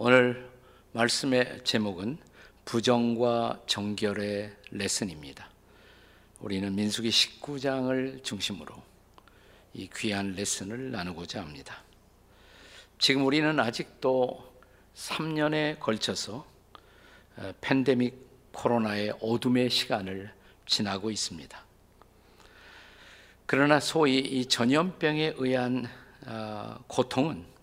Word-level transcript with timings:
오늘 0.00 0.48
말씀의 0.92 1.64
제목은 1.64 2.18
부정과 2.64 3.60
정결의 3.66 4.54
레슨입니다. 4.70 5.50
우리는 6.38 6.72
민수기 6.72 7.08
19장을 7.08 8.22
중심으로 8.22 8.80
이 9.74 9.90
귀한 9.96 10.34
레슨을 10.36 10.92
나누고자 10.92 11.40
합니다. 11.40 11.82
지금 13.00 13.26
우리는 13.26 13.58
아직도 13.58 14.54
3년에 14.94 15.80
걸쳐서 15.80 16.46
어, 17.38 17.52
팬데믹 17.60 18.52
코로나의 18.52 19.14
어둠의 19.20 19.68
시간을 19.68 20.32
지나고 20.64 21.10
있습니다. 21.10 21.64
그러나 23.46 23.80
소위 23.80 24.18
이 24.20 24.46
전염병에 24.46 25.34
의한 25.38 25.88
어, 26.24 26.78
고통은 26.86 27.58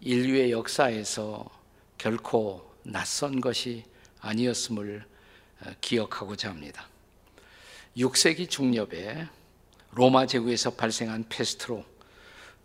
인류의 0.00 0.52
역사에서 0.52 1.57
결코 1.98 2.72
낯선 2.84 3.40
것이 3.40 3.84
아니었음을 4.20 5.04
어, 5.60 5.70
기억하고자 5.80 6.48
합니다. 6.48 6.88
6세기 7.96 8.48
중엽에 8.48 9.28
로마 9.92 10.26
제국에서 10.26 10.70
발생한 10.70 11.28
페스트로 11.28 11.84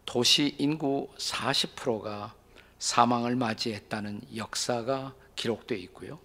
도시 0.06 0.56
인구 0.60 1.10
40%가 1.18 2.36
사망을 2.78 3.36
맞이했다는 3.36 4.22
역사가 4.36 5.16
기록되어 5.36 5.78
있고요. 5.80 6.20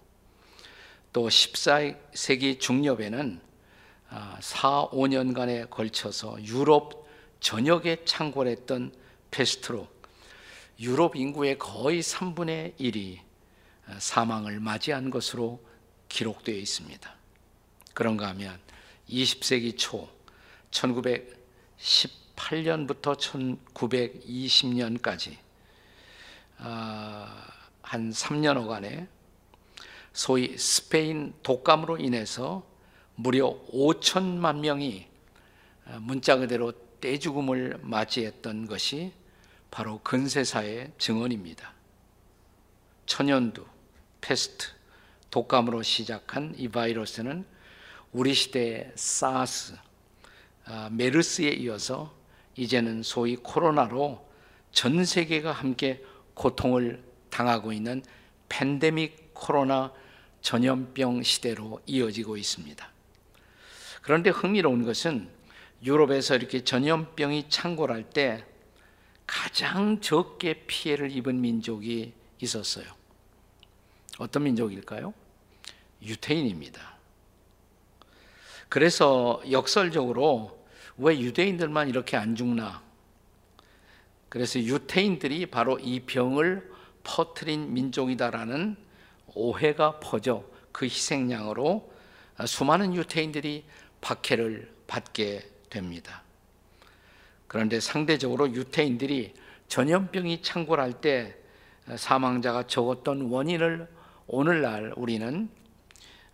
또 1.11 1.27
14세기 1.27 2.59
중엽에는 2.59 3.41
4, 4.39 4.89
5년간에 4.91 5.69
걸쳐서 5.69 6.43
유럽 6.43 7.07
전역에 7.39 8.03
창궐했던 8.05 8.93
페스트로 9.31 9.87
유럽 10.79 11.15
인구의 11.15 11.59
거의 11.59 12.01
3분의 12.01 12.75
1이 12.79 13.19
사망을 13.97 14.59
맞이한 14.59 15.09
것으로 15.09 15.63
기록되어 16.07 16.53
있습니다. 16.55 17.15
그런가 17.93 18.27
하면 18.29 18.59
20세기 19.09 19.77
초 19.77 20.07
1918년부터 20.71 23.17
1920년까지 23.73 25.35
아, 26.59 27.45
한 27.81 28.11
3년여간에 28.11 29.07
소위 30.13 30.57
스페인 30.57 31.33
독감으로 31.43 31.97
인해서 31.97 32.65
무려 33.15 33.59
5천만 33.73 34.59
명이 34.59 35.07
문자 35.99 36.37
그대로 36.37 36.71
떼죽음을 37.01 37.79
맞이했던 37.81 38.67
것이 38.67 39.11
바로 39.71 39.99
근세사의 40.03 40.93
증언입니다. 40.97 41.73
천연두, 43.05 43.65
페스트, 44.21 44.67
독감으로 45.31 45.83
시작한 45.83 46.53
이 46.57 46.67
바이러스는 46.67 47.45
우리 48.11 48.33
시대의 48.33 48.91
사스, 48.95 49.75
아, 50.65 50.89
메르스에 50.91 51.49
이어서 51.49 52.13
이제는 52.55 53.03
소위 53.03 53.35
코로나로 53.35 54.27
전 54.71 55.05
세계가 55.05 55.51
함께 55.51 56.03
고통을 56.33 57.03
당하고 57.29 57.73
있는 57.73 58.03
팬데믹 58.49 59.33
코로나 59.33 59.93
전염병 60.41 61.23
시대로 61.23 61.79
이어지고 61.85 62.37
있습니다. 62.37 62.89
그런데 64.01 64.29
흥미로운 64.29 64.85
것은 64.85 65.29
유럽에서 65.83 66.35
이렇게 66.35 66.63
전염병이 66.63 67.49
창궐할 67.49 68.09
때 68.09 68.45
가장 69.29 70.01
적게 70.01 70.65
피해를 70.65 71.11
입은 71.11 71.39
민족이 71.39 72.13
있었어요. 72.41 72.85
어떤 74.17 74.41
민족일까요? 74.43 75.13
유태인입니다. 76.01 76.97
그래서 78.69 79.39
역설적으로 79.51 80.65
왜 80.97 81.19
유대인들만 81.19 81.89
이렇게 81.89 82.17
안 82.17 82.35
죽나? 82.35 82.81
그래서 84.29 84.59
유태인들이 84.59 85.45
바로 85.45 85.77
이 85.77 85.99
병을 85.99 86.67
퍼뜨린 87.03 87.71
민족이다라는 87.71 88.75
오해가 89.35 89.99
퍼져 89.99 90.43
그 90.71 90.85
희생양으로 90.85 91.93
수많은 92.47 92.95
유태인들이 92.95 93.63
박해를 94.01 94.73
받게 94.87 95.47
됩니다. 95.69 96.23
그런데 97.49 97.79
상대적으로 97.79 98.53
유태인들이 98.53 99.33
전염병이 99.67 100.43
창궐할 100.43 101.01
때 101.01 101.35
사망자가 101.95 102.67
적었던 102.67 103.21
원인을 103.21 103.87
오늘날 104.27 104.93
우리는 104.95 105.49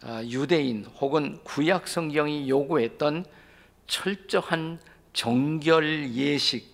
아, 0.02 0.22
유대인 0.26 0.84
혹은 1.00 1.40
구약 1.46 1.88
성경이 1.88 2.50
요구했던 2.50 3.26
철저한 3.88 4.80
정결 5.14 6.12
예식 6.12 6.70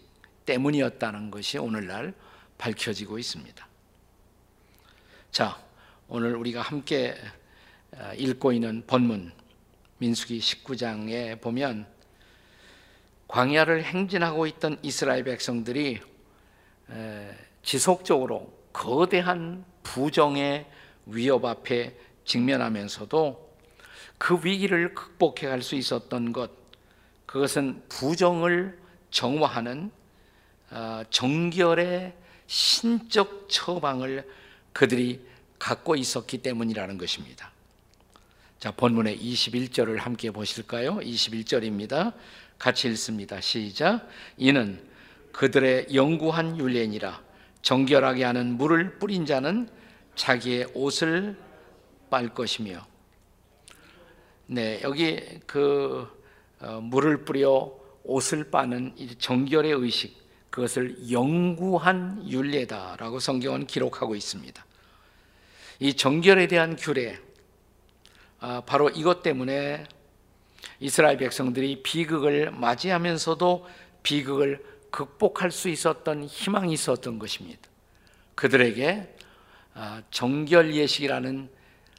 때문이었다는 0.47 1.29
것이 1.29 1.59
오늘날 1.59 2.15
밝혀지고 2.57 3.19
있습니다. 3.19 3.67
자, 5.31 5.63
오늘 6.07 6.35
우리가 6.35 6.63
함께 6.63 7.15
아, 7.95 8.13
읽고 8.15 8.53
있는 8.53 8.83
본문 8.87 9.31
민수기 9.99 10.39
19장에 10.39 11.39
보면 11.39 12.00
광야를 13.31 13.85
행진하고 13.85 14.45
있던 14.45 14.77
이스라엘 14.81 15.23
백성들이 15.23 16.01
지속적으로 17.63 18.51
거대한 18.73 19.63
부정의 19.83 20.65
위협 21.05 21.45
앞에 21.45 21.95
직면하면서도 22.25 23.51
그 24.17 24.39
위기를 24.43 24.93
극복해 24.93 25.47
갈 25.47 25.61
수 25.61 25.75
있었던 25.75 26.33
것, 26.33 26.51
그것은 27.25 27.81
부정을 27.87 28.77
정화하는 29.11 29.91
어, 30.71 31.03
정결의 31.09 32.13
신적 32.47 33.47
처방을 33.49 34.29
그들이 34.73 35.25
갖고 35.57 35.95
있었기 35.95 36.39
때문이라는 36.39 36.97
것입니다. 36.97 37.51
자, 38.59 38.71
본문의 38.71 39.17
21절을 39.17 39.97
함께 39.97 40.31
보실까요? 40.31 40.97
21절입니다. 40.97 42.13
같이 42.61 42.87
읽습니다. 42.89 43.41
시작. 43.41 44.07
이는 44.37 44.87
그들의 45.31 45.87
영구한 45.95 46.59
율례니라 46.59 47.19
정결하게 47.63 48.23
하는 48.23 48.55
물을 48.55 48.99
뿌린 48.99 49.25
자는 49.25 49.67
자기의 50.13 50.67
옷을 50.75 51.35
빨 52.11 52.29
것이며 52.29 52.85
네, 54.45 54.79
여기 54.83 55.19
그 55.47 56.07
어, 56.59 56.79
물을 56.83 57.25
뿌려 57.25 57.73
옷을 58.03 58.51
빠는 58.51 58.95
정결의 59.17 59.71
의식 59.71 60.15
그것을 60.51 61.09
영구한 61.09 62.29
윤례다라고 62.29 63.19
성경은 63.19 63.65
기록하고 63.65 64.13
있습니다. 64.13 64.63
이 65.79 65.95
정결에 65.95 66.45
대한 66.45 66.75
규례 66.75 67.17
아, 68.39 68.61
바로 68.63 68.89
이것 68.89 69.23
때문에 69.23 69.83
이스라엘 70.79 71.17
백성들이 71.17 71.83
비극을 71.83 72.51
맞이하면서도 72.51 73.67
비극을 74.03 74.63
극복할 74.89 75.51
수 75.51 75.69
있었던 75.69 76.25
희망이 76.25 76.73
있었던 76.73 77.19
것입니다. 77.19 77.61
그들에게 78.35 79.15
아, 79.73 80.01
정결 80.11 80.75
예식이라는 80.75 81.49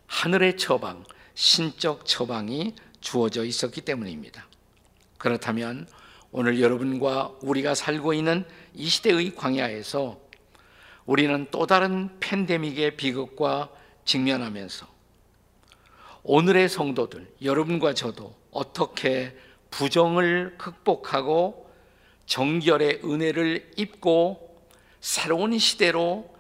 하늘의 0.07 0.59
처방, 0.59 1.05
신적 1.35 2.05
처방이 2.05 2.75
주어져 3.01 3.45
있었기 3.45 3.81
때문입니다. 3.81 4.47
그렇다면 5.17 5.87
오늘 6.31 6.61
여러분과 6.61 7.33
우리가 7.41 7.75
살고 7.75 8.13
있는 8.13 8.45
이 8.75 8.89
시대의 8.89 9.35
광야에서 9.35 10.21
우리는 11.07 11.47
또 11.51 11.67
다른 11.67 12.19
팬데믹의 12.21 12.97
비극과 12.97 13.71
직면하면서 14.05 14.92
오늘의 16.25 16.69
성도들, 16.69 17.27
여러분과 17.43 17.95
저도 17.95 18.35
어떻게 18.53 19.37
부정을 19.71 20.57
극복하고 20.57 21.69
정결의 22.27 23.01
은혜를 23.05 23.73
입고 23.77 24.69
새로운 25.01 25.59
시대로 25.59 26.33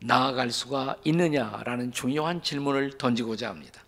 나아갈 0.00 0.50
수가 0.50 0.96
있느냐라는 1.04 1.92
중요한 1.92 2.42
질문을 2.42 2.98
던지고자 2.98 3.48
합니다. 3.48 3.84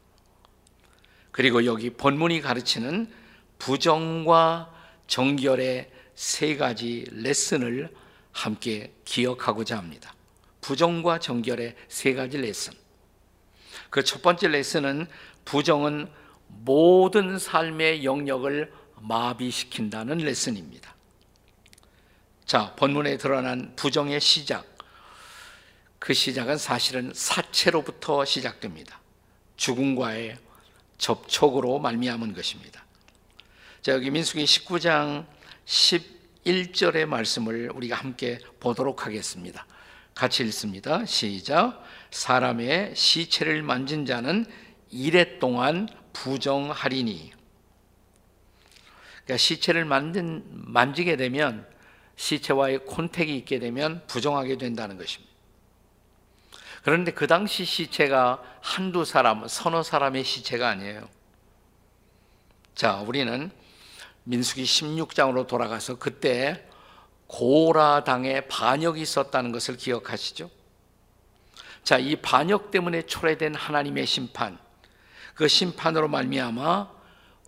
그리고 1.32 1.64
여기 1.64 1.90
본문이 1.90 2.40
가르치는 2.40 3.10
부정과 3.58 4.72
정결의 5.06 5.90
세 6.14 6.56
가지 6.56 7.04
레슨을 7.10 7.92
함께 8.32 8.92
기억하고자 9.04 9.76
합니다. 9.76 10.14
부정과 10.60 11.18
정결의 11.18 11.74
세 11.88 12.14
가지 12.14 12.38
레슨. 12.38 12.72
그 13.90 14.02
첫 14.04 14.22
번째 14.22 14.48
레슨은 14.48 15.06
부정은 15.44 16.08
모든 16.48 17.38
삶의 17.38 18.04
영역을 18.04 18.72
마비시킨다는 19.00 20.18
레슨입니다. 20.18 20.94
자, 22.44 22.74
본문에 22.76 23.16
드러난 23.16 23.74
부정의 23.76 24.20
시작. 24.20 24.66
그 25.98 26.14
시작은 26.14 26.58
사실은 26.58 27.12
사체로부터 27.14 28.24
시작됩니다. 28.24 29.00
죽음과의 29.56 30.38
접촉으로 30.98 31.78
말미암은 31.78 32.34
것입니다. 32.34 32.84
자, 33.82 33.92
여기 33.92 34.10
민수기 34.10 34.44
19장 34.44 35.26
11절의 35.66 37.06
말씀을 37.06 37.70
우리가 37.74 37.96
함께 37.96 38.38
보도록 38.58 39.06
하겠습니다. 39.06 39.66
같이 40.14 40.42
읽습니다. 40.44 41.04
시작. 41.06 41.82
사람의 42.10 42.94
시체를 42.96 43.62
만진 43.62 44.04
자는 44.04 44.44
이래 44.90 45.38
동안 45.38 45.88
부정하리니. 46.12 47.32
그러니까 49.24 49.36
시체를 49.36 49.84
만든 49.84 50.44
만지게 50.50 51.16
되면 51.16 51.66
시체와의 52.16 52.84
콘택이 52.84 53.36
있게 53.38 53.58
되면 53.58 54.02
부정하게 54.06 54.58
된다는 54.58 54.98
것입니다. 54.98 55.30
그런데 56.82 57.12
그 57.12 57.26
당시 57.26 57.64
시체가 57.64 58.42
한두 58.60 59.04
사람, 59.04 59.46
서너 59.46 59.82
사람의 59.82 60.24
시체가 60.24 60.68
아니에요. 60.68 61.08
자, 62.74 62.96
우리는 62.96 63.50
민수기 64.24 64.64
16장으로 64.64 65.46
돌아가서 65.46 65.98
그때 65.98 66.66
고라당에 67.26 68.42
반역이 68.42 69.00
있었다는 69.00 69.52
것을 69.52 69.76
기억하시죠? 69.76 70.50
자, 71.84 71.98
이 71.98 72.16
반역 72.16 72.70
때문에 72.70 73.02
초래된 73.02 73.54
하나님의 73.54 74.06
심판, 74.06 74.58
그 75.34 75.48
심판으로 75.48 76.08
말미암아 76.08 76.90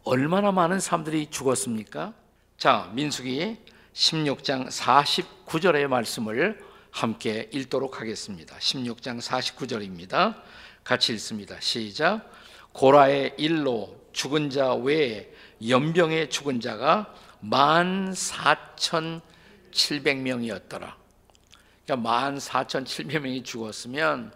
얼마나 0.04 0.52
많은 0.52 0.80
사람들이 0.80 1.30
죽었습니까? 1.30 2.14
자, 2.56 2.90
민수기 2.94 3.58
16장 3.92 4.68
49절의 4.68 5.86
말씀을 5.86 6.62
함께 6.90 7.48
읽도록 7.52 8.00
하겠습니다. 8.00 8.56
16장 8.56 9.20
49절입니다. 9.20 10.40
같이 10.84 11.12
읽습니다. 11.14 11.58
시작. 11.60 12.30
고라의 12.72 13.34
일로 13.38 14.00
죽은 14.12 14.50
자 14.50 14.74
외에 14.74 15.32
연병의 15.66 16.30
죽은 16.30 16.60
자가 16.60 17.14
만 17.40 18.12
사천 18.14 19.20
700명이었더라. 19.70 20.94
그러니까 21.84 22.10
14,700명이 22.36 23.44
죽었으면 23.44 24.32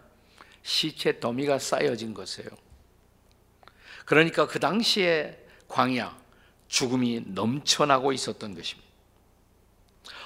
시체 0.62 1.20
더미가 1.20 1.58
쌓여진 1.58 2.14
것이에요. 2.14 2.48
그러니까 4.06 4.46
그 4.46 4.58
당시에 4.58 5.36
광야 5.68 6.16
죽음이 6.68 7.24
넘쳐나고 7.26 8.12
있었던 8.12 8.54
것입니다. 8.54 8.88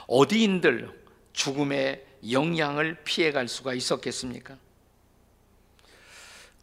어디인들 0.07 1.01
죽음의 1.33 2.07
영향을 2.31 3.03
피해갈 3.05 3.49
수가 3.49 3.75
있었겠습니까? 3.75 4.57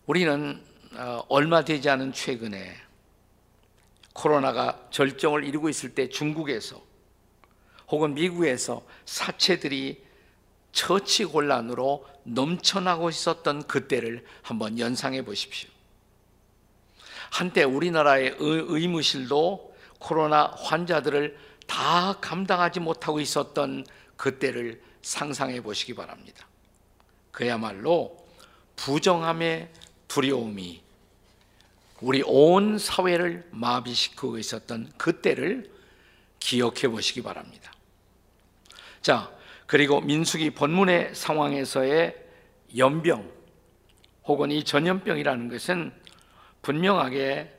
우리는 0.05 0.63
어, 0.93 1.23
얼마 1.27 1.65
되지 1.65 1.89
않은 1.89 2.13
최근에 2.13 2.75
코로나가 4.13 4.87
절정을 4.91 5.43
이루고 5.43 5.69
있을 5.69 5.95
때 5.95 6.09
중국에서 6.09 6.81
혹은 7.89 8.13
미국에서 8.13 8.85
사체들이 9.05 10.03
처치 10.71 11.25
곤란으로 11.25 12.05
넘쳐나고 12.23 13.09
있었던 13.09 13.65
그때를 13.65 14.23
한번 14.43 14.77
연상해 14.77 15.23
보십시오. 15.23 15.76
한때 17.31 17.63
우리나라의 17.63 18.35
의무실도 18.39 19.75
코로나 19.99 20.47
환자들을 20.57 21.37
다 21.67 22.13
감당하지 22.21 22.79
못하고 22.79 23.19
있었던 23.19 23.85
그때를 24.15 24.81
상상해 25.01 25.61
보시기 25.61 25.93
바랍니다. 25.93 26.47
그야말로 27.31 28.17
부정함의 28.75 29.69
두려움이 30.07 30.81
우리 32.01 32.23
온 32.25 32.77
사회를 32.77 33.47
마비시키고 33.51 34.37
있었던 34.37 34.91
그때를 34.97 35.69
기억해 36.39 36.87
보시기 36.87 37.23
바랍니다. 37.23 37.71
자, 39.01 39.31
그리고 39.65 39.99
민숙이 40.01 40.51
본문의 40.51 41.15
상황에서의 41.15 42.15
연병 42.77 43.31
혹은 44.25 44.51
이 44.51 44.63
전염병이라는 44.63 45.49
것은 45.49 45.91
분명하게 46.67 47.49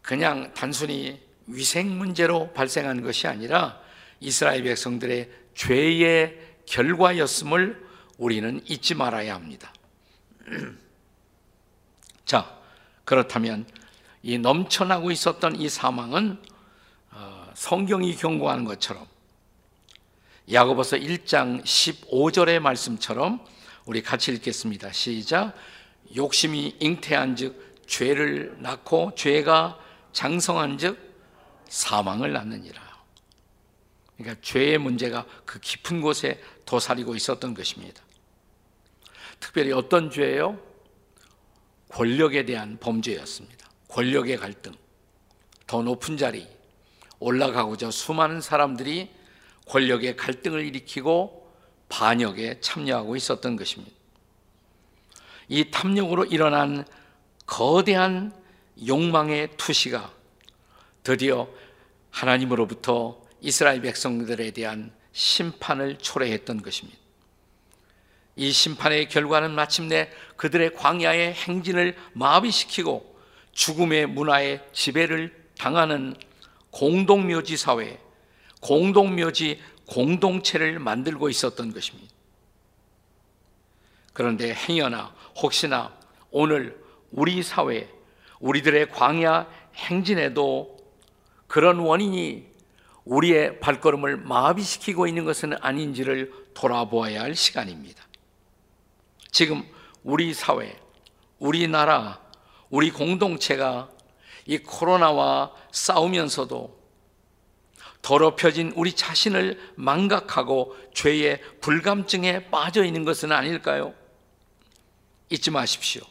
그냥 0.00 0.54
단순히 0.54 1.20
위생 1.46 1.98
문제로 1.98 2.50
발생한 2.54 3.02
것이 3.02 3.26
아니라 3.26 3.78
이스라엘 4.18 4.62
백성들의 4.62 5.30
죄의 5.54 6.40
결과였음을 6.64 7.86
우리는 8.16 8.62
잊지 8.64 8.94
말아야 8.94 9.34
합니다. 9.34 9.70
자, 12.24 12.58
그렇다면 13.04 13.66
이 14.22 14.38
넘쳐나고 14.38 15.10
있었던 15.10 15.60
이 15.60 15.68
사망은 15.68 16.42
어, 17.10 17.50
성경이 17.54 18.16
경고하는 18.16 18.64
것처럼 18.64 19.06
야고보서 20.50 20.96
1장 20.96 21.62
15절의 21.62 22.60
말씀처럼 22.60 23.44
우리 23.84 24.02
같이 24.02 24.32
읽겠습니다. 24.32 24.92
시작. 24.92 25.54
욕심이 26.16 26.76
잉태한즉 26.80 27.73
죄를 27.86 28.56
낳고 28.60 29.14
죄가 29.14 29.78
장성한즉 30.12 30.98
사망을 31.68 32.32
낳느니라. 32.32 32.82
그러니까 34.16 34.40
죄의 34.42 34.78
문제가 34.78 35.26
그 35.44 35.58
깊은 35.60 36.00
곳에 36.00 36.40
도사리고 36.64 37.14
있었던 37.16 37.54
것입니다. 37.54 38.02
특별히 39.40 39.72
어떤 39.72 40.10
죄예요? 40.10 40.58
권력에 41.88 42.44
대한 42.44 42.78
범죄였습니다. 42.78 43.68
권력의 43.88 44.36
갈등, 44.36 44.72
더 45.66 45.82
높은 45.82 46.16
자리 46.16 46.48
올라가고자 47.20 47.90
수많은 47.90 48.40
사람들이 48.40 49.10
권력의 49.66 50.16
갈등을 50.16 50.64
일으키고 50.66 51.44
반역에 51.88 52.60
참여하고 52.60 53.16
있었던 53.16 53.56
것입니다. 53.56 53.94
이 55.48 55.70
탐욕으로 55.70 56.24
일어난 56.24 56.84
거대한 57.46 58.32
욕망의 58.86 59.56
투시가 59.56 60.12
드디어 61.02 61.48
하나님으로부터 62.10 63.20
이스라엘 63.40 63.82
백성들에 63.82 64.52
대한 64.52 64.92
심판을 65.12 65.98
초래했던 65.98 66.62
것입니다. 66.62 66.98
이 68.36 68.50
심판의 68.50 69.08
결과는 69.08 69.52
마침내 69.52 70.10
그들의 70.36 70.74
광야의 70.74 71.34
행진을 71.34 71.96
마비시키고 72.14 73.14
죽음의 73.52 74.06
문화의 74.06 74.60
지배를 74.72 75.44
당하는 75.56 76.16
공동묘지 76.70 77.56
사회, 77.56 78.00
공동묘지 78.60 79.60
공동체를 79.86 80.78
만들고 80.78 81.28
있었던 81.28 81.72
것입니다. 81.72 82.12
그런데 84.12 84.54
행여나 84.54 85.14
혹시나 85.36 85.96
오늘 86.30 86.83
우리 87.14 87.44
사회, 87.44 87.88
우리들의 88.40 88.90
광야 88.90 89.46
행진에도 89.76 90.76
그런 91.46 91.78
원인이 91.78 92.44
우리의 93.04 93.60
발걸음을 93.60 94.16
마비시키고 94.16 95.06
있는 95.06 95.24
것은 95.24 95.54
아닌지를 95.60 96.32
돌아보아야 96.54 97.22
할 97.22 97.36
시간입니다. 97.36 98.02
지금 99.30 99.64
우리 100.02 100.34
사회, 100.34 100.76
우리나라, 101.38 102.20
우리 102.68 102.90
공동체가 102.90 103.90
이 104.46 104.58
코로나와 104.58 105.52
싸우면서도 105.70 106.82
더럽혀진 108.02 108.72
우리 108.74 108.92
자신을 108.92 109.72
망각하고 109.76 110.76
죄의 110.92 111.40
불감증에 111.60 112.50
빠져 112.50 112.84
있는 112.84 113.04
것은 113.04 113.30
아닐까요? 113.30 113.94
잊지 115.30 115.52
마십시오. 115.52 116.02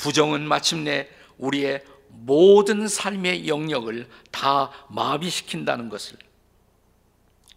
부정은 0.00 0.48
마침내 0.48 1.08
우리의 1.36 1.84
모든 2.08 2.88
삶의 2.88 3.46
영역을 3.46 4.08
다 4.30 4.70
마비시킨다는 4.88 5.90
것을. 5.90 6.16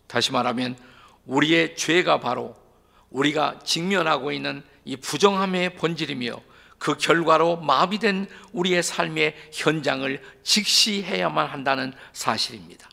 다시 0.08 0.34
말하면 0.34 0.78
우리의 1.26 1.78
죄가 1.78 2.20
바로 2.20 2.56
우리가 3.12 3.60
직면하고 3.64 4.34
있는 4.34 4.62
이 4.84 4.98
부정함의 4.98 5.76
본질이며 5.76 6.42
그 6.78 6.98
결과로 6.98 7.58
마비된 7.58 8.28
우리의 8.52 8.84
삶의 8.84 9.36
현장을 9.54 10.22
직시해야만 10.44 11.48
한다는 11.48 11.94
사실입니다. 12.12 12.90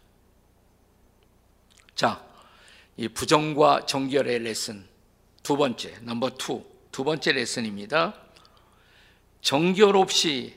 자, 1.97 2.25
이 2.97 3.09
부정과 3.09 3.87
정결의 3.87 4.39
레슨 4.39 4.87
두 5.43 5.57
번째, 5.57 5.99
number 6.03 6.31
two, 6.39 6.65
두 6.93 7.03
번째 7.03 7.33
레슨입니다. 7.33 8.30
정결 9.41 9.97
없이 9.97 10.57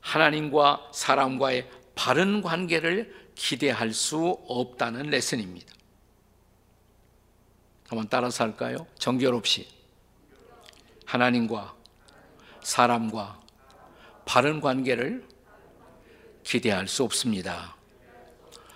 하나님과 0.00 0.90
사람과의 0.92 1.68
바른 1.94 2.42
관계를 2.42 3.30
기대할 3.34 3.92
수 3.92 4.38
없다는 4.48 5.10
레슨입니다. 5.10 5.72
한번 7.88 8.08
따라서 8.08 8.44
할까요? 8.44 8.86
정결 8.98 9.34
없이 9.34 9.68
하나님과 11.06 11.74
사람과 12.62 13.40
바른 14.24 14.60
관계를 14.60 15.26
기대할 16.42 16.88
수 16.88 17.04
없습니다. 17.04 17.76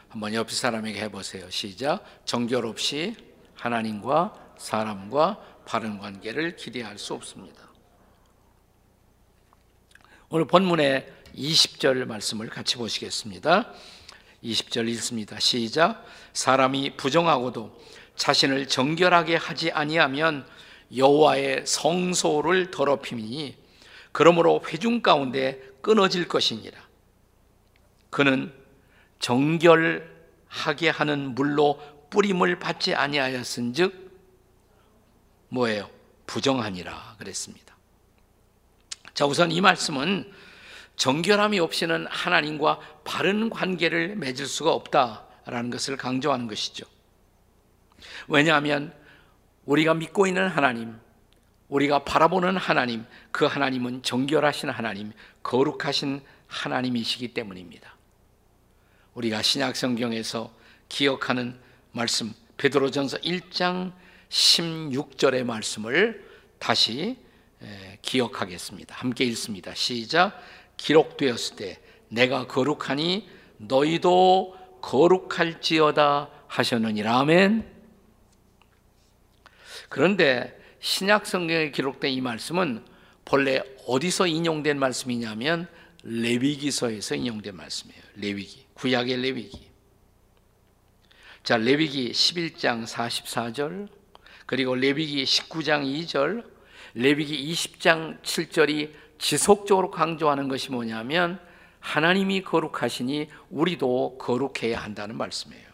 한번 0.08 0.34
옆 0.34 0.50
사람에게 0.50 1.00
해보세요. 1.02 1.48
시작. 1.50 2.04
정결 2.24 2.66
없이 2.66 3.14
하나님과 3.54 4.54
사람과 4.56 5.42
바른 5.66 5.98
관계를 5.98 6.56
기대할 6.56 6.98
수 6.98 7.14
없습니다. 7.14 7.67
오늘 10.30 10.44
본문의 10.47 11.11
20절 11.35 12.04
말씀을 12.04 12.50
같이 12.50 12.76
보시겠습니다. 12.76 13.73
20절 14.44 14.87
읽습니다. 14.90 15.40
시작. 15.40 16.04
사람이 16.35 16.99
부정하고도 16.99 17.80
자신을 18.14 18.68
정결하게 18.68 19.37
하지 19.37 19.70
아니하면 19.70 20.47
여호와의 20.94 21.66
성소를 21.66 22.70
더럽히니 22.70 23.56
그러므로 24.12 24.62
회중 24.68 25.00
가운데 25.00 25.62
끊어질 25.80 26.28
것이니라. 26.28 26.78
그는 28.11 28.52
정결하게 29.20 30.90
하는 30.90 31.35
물로 31.35 31.80
뿌림을 32.11 32.58
받지 32.58 32.94
아니하였은즉 32.94 34.11
뭐예요? 35.49 35.88
부정하니라 36.26 37.16
그랬습니다. 37.18 37.67
자, 39.18 39.26
우선 39.26 39.50
이 39.50 39.60
말씀은 39.60 40.32
정결함이 40.94 41.58
없이는 41.58 42.06
하나님과 42.06 42.78
바른 43.02 43.50
관계를 43.50 44.14
맺을 44.14 44.46
수가 44.46 44.70
없다라는 44.70 45.70
것을 45.70 45.96
강조하는 45.96 46.46
것이죠. 46.46 46.87
왜냐하면 48.28 48.94
우리가 49.64 49.94
믿고 49.94 50.28
있는 50.28 50.46
하나님, 50.46 50.96
우리가 51.68 52.04
바라보는 52.04 52.56
하나님, 52.58 53.06
그 53.32 53.44
하나님은 53.44 54.04
정결하신 54.04 54.68
하나님, 54.70 55.10
거룩하신 55.42 56.22
하나님이시기 56.46 57.34
때문입니다. 57.34 57.96
우리가 59.14 59.42
신약 59.42 59.75
성경에서 59.75 60.54
기억하는 60.88 61.58
말씀 61.90 62.32
베드로전서 62.56 63.16
1장 63.16 63.94
16절의 64.28 65.42
말씀을 65.42 66.25
다시 66.60 67.16
기억하겠습니다. 68.02 68.94
함께 68.94 69.24
읽습니다. 69.24 69.74
시작. 69.74 70.40
기록되었을 70.76 71.56
때 71.56 71.80
내가 72.08 72.46
거룩하니 72.46 73.28
너희도 73.58 74.56
거룩할지어다 74.80 76.30
하셨느니라. 76.46 77.18
아멘. 77.18 77.68
그런데 79.88 80.58
신약 80.80 81.26
성경에 81.26 81.70
기록된 81.70 82.12
이 82.12 82.20
말씀은 82.20 82.84
본래 83.24 83.62
어디서 83.86 84.26
인용된 84.26 84.78
말씀이냐면 84.78 85.68
레위기서에서 86.02 87.16
인용된 87.16 87.56
말씀이에요. 87.56 88.02
레위기. 88.16 88.66
구약의 88.74 89.16
레위기. 89.18 89.68
자, 91.42 91.56
레위기 91.56 92.12
11장 92.12 92.86
44절, 92.86 93.88
그리고 94.46 94.74
레위기 94.74 95.24
19장 95.24 95.82
2절, 95.84 96.44
레위기 96.95 97.52
20장 97.52 98.21
7절이 98.23 98.92
지속적으로 99.18 99.90
강조하는 99.90 100.49
것이 100.49 100.71
뭐냐면 100.71 101.40
하나님이 101.80 102.42
거룩하시니 102.42 103.28
우리도 103.50 104.18
거룩해야 104.18 104.80
한다는 104.80 105.16
말씀이에요. 105.16 105.68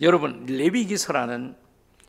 여러분, 0.00 0.46
레위기서라는 0.46 1.56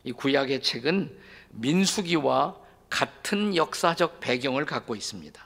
이 0.04 0.12
구약의 0.12 0.62
책은 0.62 1.16
민수기와 1.50 2.56
같은 2.90 3.56
역사적 3.56 4.20
배경을 4.20 4.64
갖고 4.64 4.94
있습니다. 4.94 5.44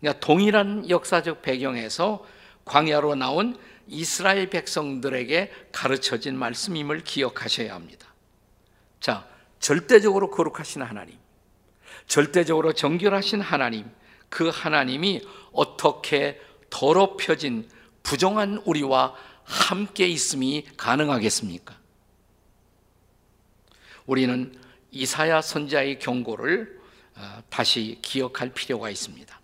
그러니까 0.00 0.20
동일한 0.20 0.88
역사적 0.88 1.42
배경에서 1.42 2.24
광야로 2.64 3.14
나온 3.14 3.58
이스라엘 3.86 4.50
백성들에게 4.50 5.52
가르쳐진 5.72 6.36
말씀임을 6.36 7.00
기억하셔야 7.00 7.74
합니다. 7.74 8.12
자, 9.00 9.26
절대적으로 9.66 10.30
거룩하신 10.30 10.82
하나님, 10.82 11.18
절대적으로 12.06 12.72
정결하신 12.72 13.40
하나님, 13.40 13.90
그 14.28 14.48
하나님이 14.48 15.26
어떻게 15.50 16.40
더럽혀진 16.70 17.68
부정한 18.04 18.62
우리와 18.64 19.16
함께 19.42 20.06
있음이 20.06 20.68
가능하겠습니까? 20.76 21.76
우리는 24.06 24.56
이사야 24.92 25.42
선자의 25.42 25.98
경고를 25.98 26.80
어, 27.16 27.42
다시 27.50 27.98
기억할 28.02 28.50
필요가 28.50 28.88
있습니다. 28.88 29.40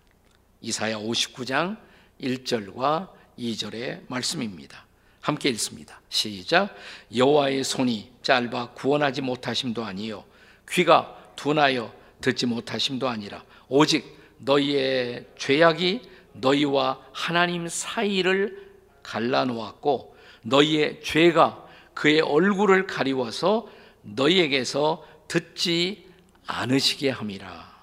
이사야 0.61 0.99
59장 0.99 1.77
1절과 2.21 3.09
2절의 3.37 4.05
말씀입니다. 4.07 4.85
함께 5.23 5.47
읽습니다. 5.51 6.01
시작. 6.09 6.75
여호와의 7.15 7.63
손이 7.63 8.11
짧아 8.23 8.71
구원하지 8.71 9.21
못하심도 9.21 9.85
아니요 9.85 10.25
귀가 10.69 11.17
둔하여 11.37 11.93
듣지 12.19 12.45
못하심도 12.45 13.07
아니라 13.07 13.41
오직 13.69 14.19
너희의 14.39 15.25
죄악이 15.37 16.01
너희와 16.33 16.99
하나님 17.13 17.69
사이를 17.69 18.69
갈라놓았고 19.01 20.17
너희의 20.41 21.01
죄가 21.01 21.69
그의 21.93 22.19
얼굴을 22.19 22.85
가리워서 22.85 23.69
너희에게서 24.01 25.07
듣지 25.29 26.05
않으시게 26.47 27.09
함이라. 27.11 27.73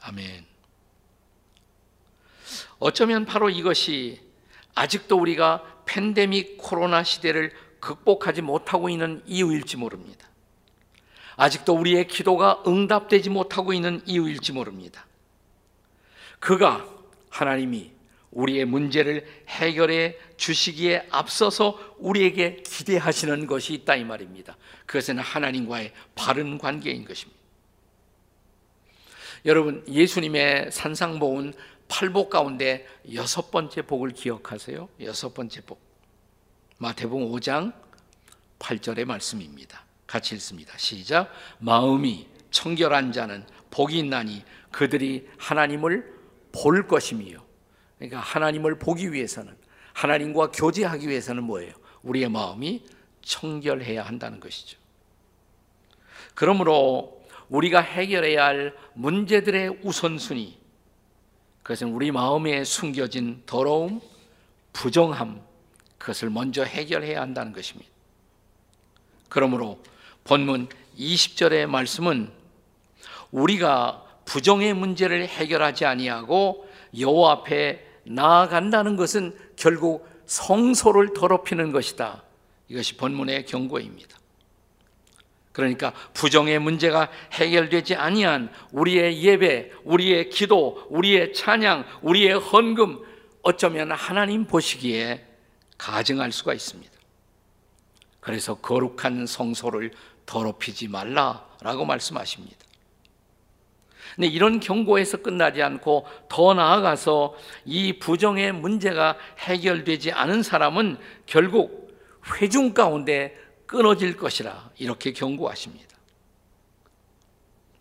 아멘. 0.00 0.44
어쩌면 2.80 3.24
바로 3.24 3.50
이것이 3.50 4.25
아직도 4.76 5.18
우리가 5.18 5.82
팬데믹 5.86 6.58
코로나 6.58 7.02
시대를 7.02 7.52
극복하지 7.80 8.42
못하고 8.42 8.88
있는 8.88 9.22
이유일지 9.26 9.76
모릅니다. 9.76 10.28
아직도 11.36 11.74
우리의 11.74 12.06
기도가 12.06 12.62
응답되지 12.66 13.30
못하고 13.30 13.72
있는 13.72 14.00
이유일지 14.06 14.52
모릅니다. 14.52 15.06
그가 16.38 16.86
하나님이 17.30 17.90
우리의 18.30 18.66
문제를 18.66 19.26
해결해 19.48 20.16
주시기에 20.36 21.06
앞서서 21.10 21.96
우리에게 21.98 22.62
기대하시는 22.66 23.46
것이 23.46 23.72
있다 23.74 23.96
이 23.96 24.04
말입니다. 24.04 24.56
그것은 24.84 25.18
하나님과의 25.18 25.92
바른 26.14 26.58
관계인 26.58 27.04
것입니다. 27.06 27.36
여러분 29.46 29.84
예수님의 29.88 30.70
산상복은 30.70 31.54
팔복 31.88 32.30
가운데 32.30 32.86
여섯 33.14 33.50
번째 33.50 33.82
복을 33.82 34.10
기억하세요. 34.10 34.88
여섯 35.02 35.34
번째 35.34 35.60
복. 35.62 35.80
마태복음 36.78 37.30
5장 37.30 37.72
8절의 38.58 39.04
말씀입니다. 39.04 39.84
같이 40.06 40.34
읽습니다. 40.34 40.76
시작. 40.78 41.30
마음이 41.58 42.28
청결한 42.50 43.12
자는 43.12 43.46
복이 43.70 43.98
있나니 43.98 44.44
그들이 44.70 45.28
하나님을 45.38 46.14
볼 46.52 46.86
것임이요. 46.86 47.44
그러니까 47.98 48.20
하나님을 48.20 48.78
보기 48.78 49.12
위해서는 49.12 49.56
하나님과 49.92 50.52
교제하기 50.52 51.08
위해서는 51.08 51.42
뭐예요? 51.44 51.72
우리의 52.02 52.28
마음이 52.28 52.84
청결해야 53.22 54.02
한다는 54.02 54.40
것이죠. 54.40 54.78
그러므로 56.34 57.24
우리가 57.48 57.80
해결해야 57.80 58.44
할 58.44 58.76
문제들의 58.94 59.80
우선순위 59.82 60.58
그것은 61.66 61.88
우리 61.88 62.12
마음에 62.12 62.62
숨겨진 62.62 63.42
더러움, 63.44 64.00
부정함, 64.72 65.40
그것을 65.98 66.30
먼저 66.30 66.62
해결해야 66.62 67.20
한다는 67.20 67.52
것입니다. 67.52 67.90
그러므로 69.28 69.82
본문 70.22 70.68
20절의 70.96 71.66
말씀은 71.66 72.30
우리가 73.32 74.04
부정의 74.26 74.74
문제를 74.74 75.26
해결하지 75.26 75.86
아니하고 75.86 76.70
여호와 76.96 77.32
앞에 77.32 77.84
나아간다는 78.04 78.94
것은 78.94 79.36
결국 79.56 80.08
성소를 80.26 81.14
더럽히는 81.14 81.72
것이다. 81.72 82.22
이것이 82.68 82.96
본문의 82.96 83.44
경고입니다. 83.44 84.16
그러니까 85.56 85.94
부정의 86.12 86.58
문제가 86.58 87.08
해결되지 87.32 87.94
아니한 87.94 88.52
우리의 88.72 89.22
예배, 89.22 89.72
우리의 89.84 90.28
기도, 90.28 90.86
우리의 90.90 91.32
찬양, 91.32 91.86
우리의 92.02 92.34
헌금 92.34 92.98
어쩌면 93.40 93.90
하나님 93.92 94.44
보시기에 94.44 95.24
가증할 95.78 96.30
수가 96.30 96.52
있습니다. 96.52 96.92
그래서 98.20 98.56
거룩한 98.56 99.24
성소를 99.24 99.92
더럽히지 100.26 100.88
말라라고 100.88 101.86
말씀하십니다. 101.86 102.58
근데 104.14 104.28
이런 104.28 104.60
경고에서 104.60 105.22
끝나지 105.22 105.62
않고 105.62 106.06
더 106.28 106.52
나아가서 106.52 107.34
이 107.64 107.98
부정의 107.98 108.52
문제가 108.52 109.16
해결되지 109.38 110.12
않은 110.12 110.42
사람은 110.42 110.98
결국 111.24 111.96
회중 112.34 112.74
가운데 112.74 113.45
끊어질 113.66 114.16
것이라 114.16 114.70
이렇게 114.78 115.12
경고하십니다. 115.12 115.96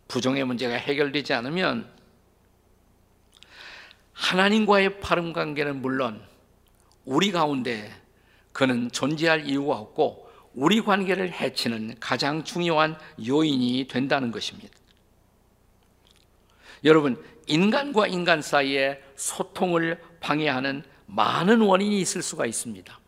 부정의 0.07 0.43
문제가 0.45 0.75
해결되지 0.75 1.33
않으면 1.33 1.89
하나님과의 4.13 4.99
바른 4.99 5.33
관계는 5.33 5.81
물론 5.81 6.21
우리 7.03 7.31
가운데 7.31 7.91
그는 8.51 8.89
존재할 8.91 9.47
이유가 9.47 9.77
없고 9.77 10.25
우리 10.53 10.81
관계를 10.81 11.33
해치는 11.33 11.97
가장 11.99 12.43
중요한 12.43 12.97
요인이 13.25 13.87
된다는 13.89 14.31
것입니다. 14.31 14.73
여러분, 16.85 17.21
인간과 17.47 18.07
인간 18.07 18.41
사이에 18.41 19.01
소통을 19.15 20.01
방해하는 20.21 20.83
많은 21.07 21.61
원인이 21.61 21.99
있을 21.99 22.21
수가 22.21 22.45
있습니다. 22.45 22.99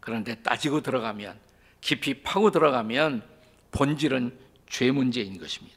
그런데 0.00 0.34
따지고 0.36 0.82
들어가면 0.82 1.38
깊이 1.82 2.22
파고 2.22 2.50
들어가면 2.50 3.22
본질은 3.72 4.38
죄 4.70 4.90
문제인 4.90 5.36
것입니다. 5.36 5.76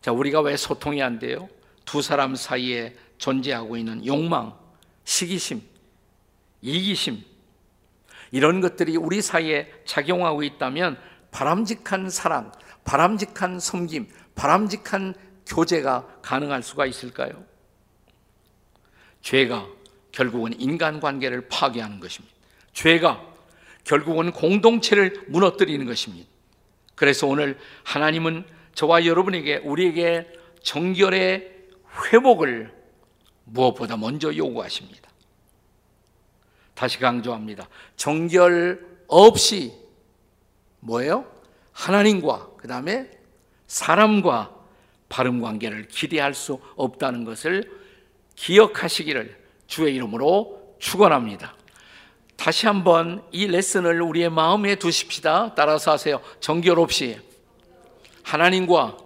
자, 0.00 0.10
우리가 0.10 0.40
왜 0.40 0.56
소통이 0.56 1.00
안 1.02 1.20
돼요? 1.20 1.48
두 1.84 2.02
사람 2.02 2.34
사이에 2.34 2.96
존재하고 3.18 3.76
있는 3.76 4.04
욕망, 4.04 4.56
시기심, 5.04 5.62
이기심, 6.62 7.22
이런 8.32 8.60
것들이 8.60 8.96
우리 8.96 9.20
사이에 9.20 9.70
작용하고 9.84 10.42
있다면 10.42 10.98
바람직한 11.30 12.08
사랑, 12.08 12.50
바람직한 12.84 13.60
섬김, 13.60 14.08
바람직한 14.34 15.14
교제가 15.46 16.20
가능할 16.22 16.62
수가 16.62 16.86
있을까요? 16.86 17.44
죄가 19.20 19.66
결국은 20.12 20.58
인간관계를 20.58 21.48
파괴하는 21.48 22.00
것입니다. 22.00 22.34
죄가 22.72 23.29
결국은 23.84 24.32
공동체를 24.32 25.24
무너뜨리는 25.28 25.84
것입니다. 25.86 26.28
그래서 26.94 27.26
오늘 27.26 27.58
하나님은 27.84 28.44
저와 28.74 29.06
여러분에게 29.06 29.56
우리에게 29.58 30.28
정결의 30.62 31.50
회복을 32.12 32.72
무엇보다 33.44 33.96
먼저 33.96 34.34
요구하십니다. 34.34 35.10
다시 36.74 36.98
강조합니다. 36.98 37.68
정결 37.96 38.86
없이 39.06 39.72
뭐예요? 40.80 41.30
하나님과 41.72 42.50
그 42.56 42.68
다음에 42.68 43.10
사람과 43.66 44.54
바른 45.08 45.40
관계를 45.40 45.88
기대할 45.88 46.34
수 46.34 46.60
없다는 46.76 47.24
것을 47.24 47.70
기억하시기를 48.36 49.38
주의 49.66 49.94
이름으로 49.94 50.76
축원합니다. 50.78 51.54
다시 52.40 52.64
한번 52.66 53.22
이 53.32 53.46
레슨을 53.46 54.00
우리의 54.00 54.30
마음에 54.30 54.74
두십시다. 54.76 55.54
따라서 55.54 55.92
하세요. 55.92 56.22
정결 56.40 56.78
없이 56.78 57.20
하나님과 58.22 58.96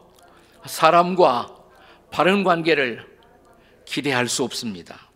사람과 0.66 1.52
바른 2.12 2.44
관계를 2.44 3.04
기대할 3.86 4.28
수 4.28 4.44
없습니다. 4.44 5.10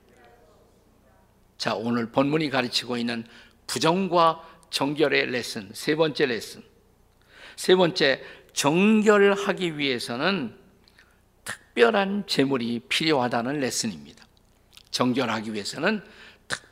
자, 1.59 1.77
오늘 1.77 2.11
본문이 2.11 2.51
가르치고 2.51 2.97
있는 2.97 3.25
부정과 3.69 4.43
정결의 4.71 5.27
레슨, 5.27 5.71
세 5.73 5.95
번째 5.95 6.27
레슨. 6.27 6.65
세 7.55 7.77
번째, 7.77 8.21
정결하기 8.53 9.79
위해서는 9.79 10.57
특별한 11.45 12.25
재물이 12.27 12.81
필요하다는 12.89 13.61
레슨입니다. 13.61 14.27
정결하기 14.91 15.55
위해서는 15.55 16.03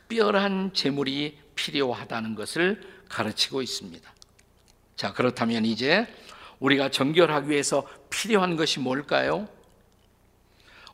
특별한 0.07 0.73
재물이 0.73 1.37
필요하다는 1.55 2.35
것을 2.35 2.81
가르치고 3.09 3.61
있습니다. 3.61 4.09
자, 4.95 5.13
그렇다면 5.13 5.65
이제 5.65 6.07
우리가 6.59 6.89
정결하기 6.89 7.49
위해서 7.49 7.87
필요한 8.09 8.55
것이 8.55 8.79
뭘까요? 8.79 9.47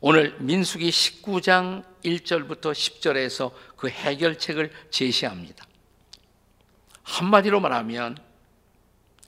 오늘 0.01 0.35
민수기 0.39 0.89
19장 0.89 1.85
1절부터 2.03 2.73
10절에서 2.73 3.53
그 3.77 3.87
해결책을 3.87 4.71
제시합니다. 4.89 5.65
한마디로 7.03 7.59
말하면 7.59 8.17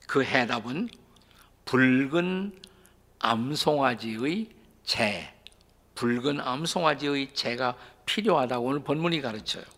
그 0.06 0.22
해답은 0.22 0.88
붉은 1.64 2.60
암송아지의 3.20 4.48
재, 4.84 5.32
붉은 5.94 6.40
암송아지의 6.40 7.34
재가 7.34 7.76
필요하다고 8.04 8.66
오늘 8.66 8.80
본문이 8.80 9.20
가르쳐요. 9.20 9.75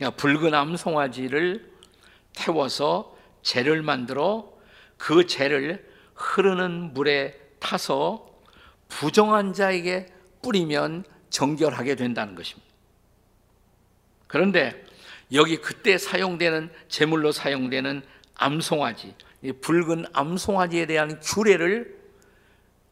그러니까 0.00 0.16
붉은 0.16 0.54
암 0.54 0.76
송아지를 0.76 1.70
태워서 2.32 3.14
재를 3.42 3.82
만들어 3.82 4.50
그 4.96 5.26
재를 5.26 5.86
흐르는 6.14 6.94
물에 6.94 7.38
타서 7.58 8.26
부정한 8.88 9.52
자에게 9.52 10.06
뿌리면 10.42 11.04
정결하게 11.28 11.96
된다는 11.96 12.34
것입니다. 12.34 12.66
그런데 14.26 14.86
여기 15.34 15.58
그때 15.58 15.98
사용되는 15.98 16.70
제물로 16.88 17.30
사용되는 17.30 18.02
암송아지, 18.36 19.14
붉은 19.60 20.06
암송아지에 20.14 20.86
대한 20.86 21.20
규례를 21.20 22.00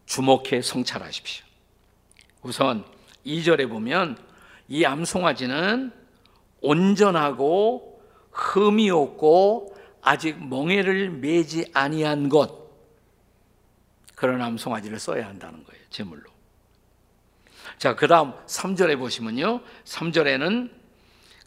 주목해 0.05 0.61
성찰하십시오. 0.61 1.47
우선 2.43 2.85
2절에 3.25 3.67
보면 3.69 4.19
이 4.69 4.85
암송아지는 4.85 5.99
온전하고 6.61 8.03
흠이 8.33 8.91
없고 8.91 9.75
아직 10.03 10.43
멍에를 10.43 11.11
매지 11.11 11.71
아니한 11.75 12.29
것 12.29 12.69
그런 14.15 14.41
암송아지를 14.41 14.99
써야 14.99 15.27
한다는 15.27 15.65
거예요. 15.65 15.83
제물로. 15.91 16.31
자, 17.79 17.95
그다음 17.95 18.33
3절에 18.47 18.99
보시면요. 18.99 19.61
3절에는 19.85 20.71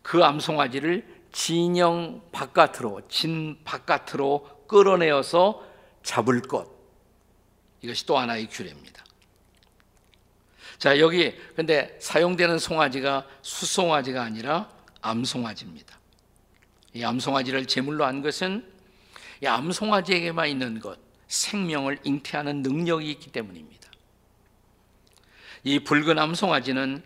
그 0.02 0.24
암송아지를 0.24 1.06
진영 1.32 2.21
바깥으로 2.32 3.02
진 3.10 3.58
바깥으로 3.63 4.65
끌어내어서 4.67 5.65
잡을 6.04 6.41
것. 6.41 6.67
이것이 7.82 8.06
또 8.06 8.17
하나의 8.17 8.47
규례입니다. 8.47 9.04
자, 10.78 11.00
여기 11.00 11.36
근데 11.56 11.97
사용되는 12.00 12.58
송아지가 12.58 13.28
수송아지가 13.41 14.21
아니라 14.24 14.69
암송아지입니다. 15.01 15.99
이 16.93 17.03
암송아지를 17.03 17.65
제물로 17.67 18.05
한 18.05 18.21
것은 18.21 18.65
이 19.41 19.47
암송아지에게만 19.47 20.49
있는 20.49 20.79
것, 20.79 20.99
생명을 21.27 21.99
잉태하는 22.03 22.61
능력이 22.61 23.09
있기 23.11 23.31
때문입니다. 23.31 23.89
이 25.63 25.79
붉은 25.79 26.19
암송아지는 26.19 27.03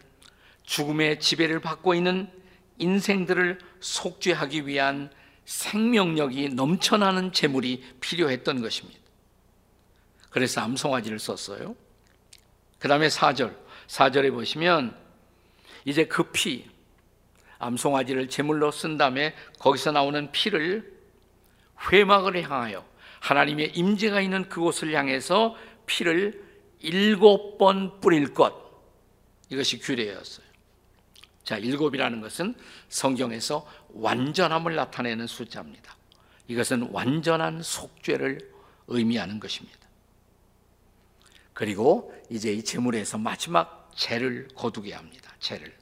죽음의 0.64 1.20
지배를 1.20 1.60
받고 1.60 1.94
있는 1.94 2.30
인생들을 2.78 3.60
속죄하기 3.80 4.68
위한 4.68 5.12
생명력이 5.46 6.50
넘쳐나는 6.50 7.32
재물이 7.32 7.84
필요했던 8.02 8.62
것입니다. 8.62 9.00
그래서 10.30 10.62
암송아지를 10.62 11.20
썼어요. 11.20 11.76
그 12.80 12.88
다음에 12.88 13.08
4절, 13.08 13.56
4절에 13.88 14.32
보시면 14.32 14.98
이제 15.86 16.06
그 16.06 16.32
피, 16.32 16.66
암송아지를 17.60 18.30
제물로 18.30 18.72
쓴 18.72 18.98
다음에 18.98 19.36
거기서 19.60 19.92
나오는 19.92 20.32
피를 20.32 20.94
회막을 21.92 22.42
향하여 22.44 22.86
하나님의 23.20 23.72
임재가 23.76 24.22
있는 24.22 24.48
그곳을 24.50 24.94
향해서 24.94 25.56
피를 25.86 26.44
일곱 26.80 27.58
번 27.58 28.00
뿌릴 28.00 28.34
것. 28.34 28.54
이것이 29.50 29.80
규례였어요. 29.80 30.46
자, 31.44 31.58
일곱이라는 31.58 32.22
것은 32.22 32.56
성경에서 32.90 33.68
완전함을 33.90 34.76
나타내는 34.76 35.28
숫자입니다. 35.28 35.96
이것은 36.48 36.90
완전한 36.92 37.62
속죄를 37.62 38.52
의미하는 38.88 39.40
것입니다. 39.40 39.80
그리고 41.54 42.14
이제 42.30 42.52
이 42.52 42.64
제물에서 42.64 43.18
마지막 43.18 43.90
죄를 43.96 44.50
거두게 44.56 44.94
합니다. 44.94 45.34
죄를. 45.40 45.74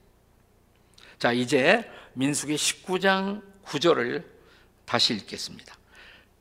자, 1.23 1.31
이제 1.31 1.89
민수기 2.15 2.55
19장 2.55 3.41
9절을 3.63 4.25
다시 4.83 5.13
읽겠습니다. 5.13 5.73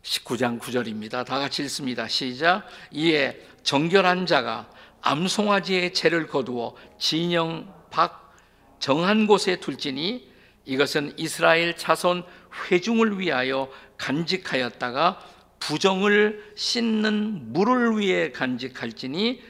19장 0.03 0.59
9절입니다. 0.59 1.25
다 1.25 1.39
같이 1.39 1.63
읽습니다. 1.63 2.09
시작. 2.09 2.67
이에 2.91 3.41
정결한 3.63 4.27
자가 4.27 4.69
암송아지의 5.03 5.95
죄를 5.95 6.27
거두어 6.27 6.75
진영 6.99 7.73
밖 7.93 8.35
정한 8.81 9.29
곳에 9.29 9.61
둘지니 9.61 10.29
이것은 10.65 11.15
이스라엘 11.17 11.77
자손 11.77 12.25
회중을 12.69 13.21
위하여 13.21 13.71
간직하였다가 13.99 15.25
부정을 15.61 16.55
씻는 16.57 17.53
물을 17.53 18.01
위해 18.01 18.33
간직할지니 18.33 19.45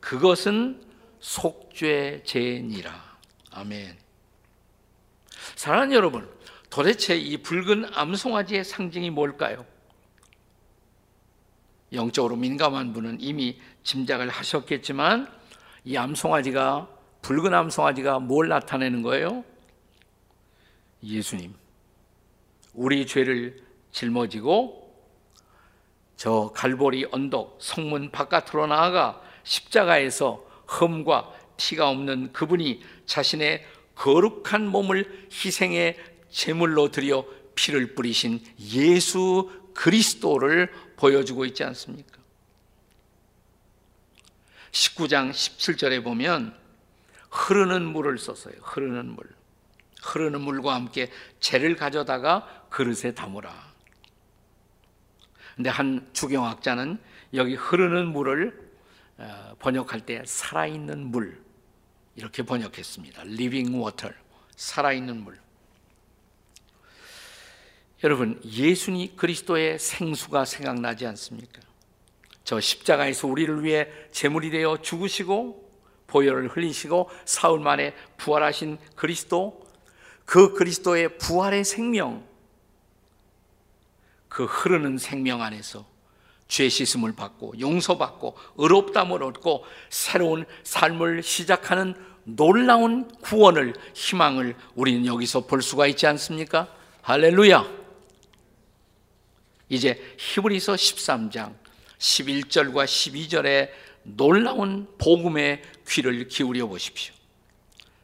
그것은 0.00 0.82
속죄제니라. 1.20 2.92
아멘. 3.50 4.03
사랑하는 5.56 5.94
여러분, 5.94 6.28
도대체 6.70 7.16
이 7.16 7.36
붉은 7.38 7.86
암송아지의 7.94 8.64
상징이 8.64 9.10
뭘까요? 9.10 9.64
영적으로 11.92 12.36
민감한 12.36 12.92
분은 12.92 13.18
이미 13.20 13.60
짐작을 13.84 14.28
하셨겠지만 14.28 15.30
이 15.84 15.96
암송아지가 15.96 16.88
붉은 17.22 17.54
암송아지가 17.54 18.18
뭘 18.18 18.48
나타내는 18.48 19.02
거예요? 19.02 19.44
예수님. 21.02 21.54
우리 22.72 23.06
죄를 23.06 23.62
짊어지고 23.92 24.82
저 26.16 26.52
갈보리 26.54 27.06
언덕 27.12 27.58
성문 27.60 28.10
바깥으로 28.10 28.66
나아가 28.66 29.22
십자가에서 29.44 30.44
흠과 30.66 31.32
티가 31.56 31.88
없는 31.88 32.32
그분이 32.32 32.82
자신의 33.06 33.64
거룩한 33.94 34.68
몸을 34.68 35.28
희생의 35.32 35.96
제물로 36.30 36.90
드려 36.90 37.24
피를 37.54 37.94
뿌리신 37.94 38.40
예수 38.72 39.50
그리스도를 39.74 40.72
보여주고 40.96 41.44
있지 41.44 41.64
않습니까? 41.64 42.18
19장 44.72 45.30
17절에 45.30 46.02
보면 46.02 46.56
흐르는 47.30 47.84
물을 47.84 48.18
썼어요. 48.18 48.54
흐르는 48.62 49.06
물. 49.10 49.24
흐르는 50.02 50.40
물과 50.40 50.74
함께 50.74 51.10
재를 51.40 51.76
가져다가 51.76 52.66
그릇에 52.70 53.12
담으라. 53.14 53.72
근데 55.56 55.70
한 55.70 56.08
주경학자는 56.12 56.98
여기 57.34 57.54
흐르는 57.54 58.08
물을 58.08 58.60
어, 59.16 59.54
번역할 59.60 60.04
때 60.04 60.22
살아있는 60.24 61.06
물 61.06 61.43
이렇게 62.16 62.42
번역했습니다. 62.42 63.22
living 63.22 63.74
water. 63.76 64.14
살아있는 64.56 65.24
물. 65.24 65.38
여러분, 68.02 68.40
예수님 68.44 69.16
그리스도의 69.16 69.78
생수가 69.78 70.44
생각나지 70.44 71.06
않습니까? 71.06 71.60
저 72.44 72.60
십자가에서 72.60 73.26
우리를 73.26 73.64
위해 73.64 73.88
제물이 74.12 74.50
되어 74.50 74.80
죽으시고 74.82 75.64
보혈을 76.06 76.48
흘리시고 76.48 77.10
사흘 77.24 77.60
만에 77.60 77.94
부활하신 78.18 78.78
그리스도 78.94 79.66
그 80.24 80.54
그리스도의 80.54 81.18
부활의 81.18 81.64
생명 81.64 82.26
그 84.28 84.44
흐르는 84.44 84.98
생명 84.98 85.42
안에서 85.42 85.86
죄 86.48 86.68
씻음을 86.68 87.14
받고 87.14 87.54
용서받고 87.58 88.36
의롭담을 88.56 89.22
얻고 89.22 89.64
새로운 89.88 90.44
삶을 90.62 91.22
시작하는 91.22 91.94
놀라운 92.24 93.08
구원을 93.20 93.74
희망을 93.94 94.56
우리는 94.74 95.06
여기서 95.06 95.42
볼 95.42 95.62
수가 95.62 95.86
있지 95.86 96.06
않습니까? 96.06 96.68
할렐루야. 97.02 97.84
이제 99.68 100.00
히브리서 100.18 100.74
13장 100.74 101.54
11절과 101.98 102.84
12절에 102.84 103.70
놀라운 104.04 104.86
복음의 104.98 105.62
귀를 105.88 106.28
기울여 106.28 106.66
보십시오. 106.66 107.14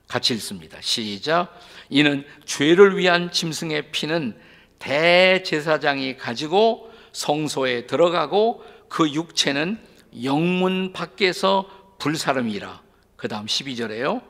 같이 0.08 0.34
읽습니다. 0.34 0.78
시작. 0.80 1.56
이는 1.88 2.26
죄를 2.44 2.96
위한 2.96 3.30
짐승의 3.30 3.92
피는 3.92 4.36
대제사장이 4.78 6.16
가지고 6.16 6.89
성소에 7.12 7.86
들어가고 7.86 8.64
그 8.88 9.10
육체는 9.10 9.78
영문 10.22 10.92
밖에서 10.92 11.68
불사름이라. 11.98 12.82
그 13.16 13.28
다음 13.28 13.46
12절에요. 13.46 14.22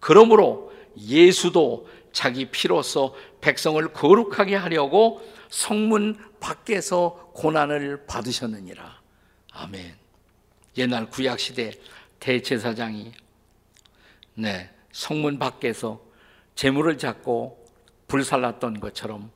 그러므로 0.00 0.72
예수도 0.98 1.88
자기 2.12 2.46
피로서 2.46 3.14
백성을 3.40 3.86
거룩하게 3.92 4.56
하려고 4.56 5.20
성문 5.50 6.16
밖에서 6.40 7.30
고난을 7.34 8.06
받으셨느니라. 8.06 9.00
아멘. 9.52 9.94
옛날 10.78 11.06
구약 11.10 11.38
시대 11.38 11.72
대제사장이 12.20 13.12
네, 14.34 14.70
성문 14.92 15.38
밖에서 15.38 16.00
재물을 16.54 16.96
잡고 16.98 17.66
불살랐던 18.08 18.80
것처럼 18.80 19.30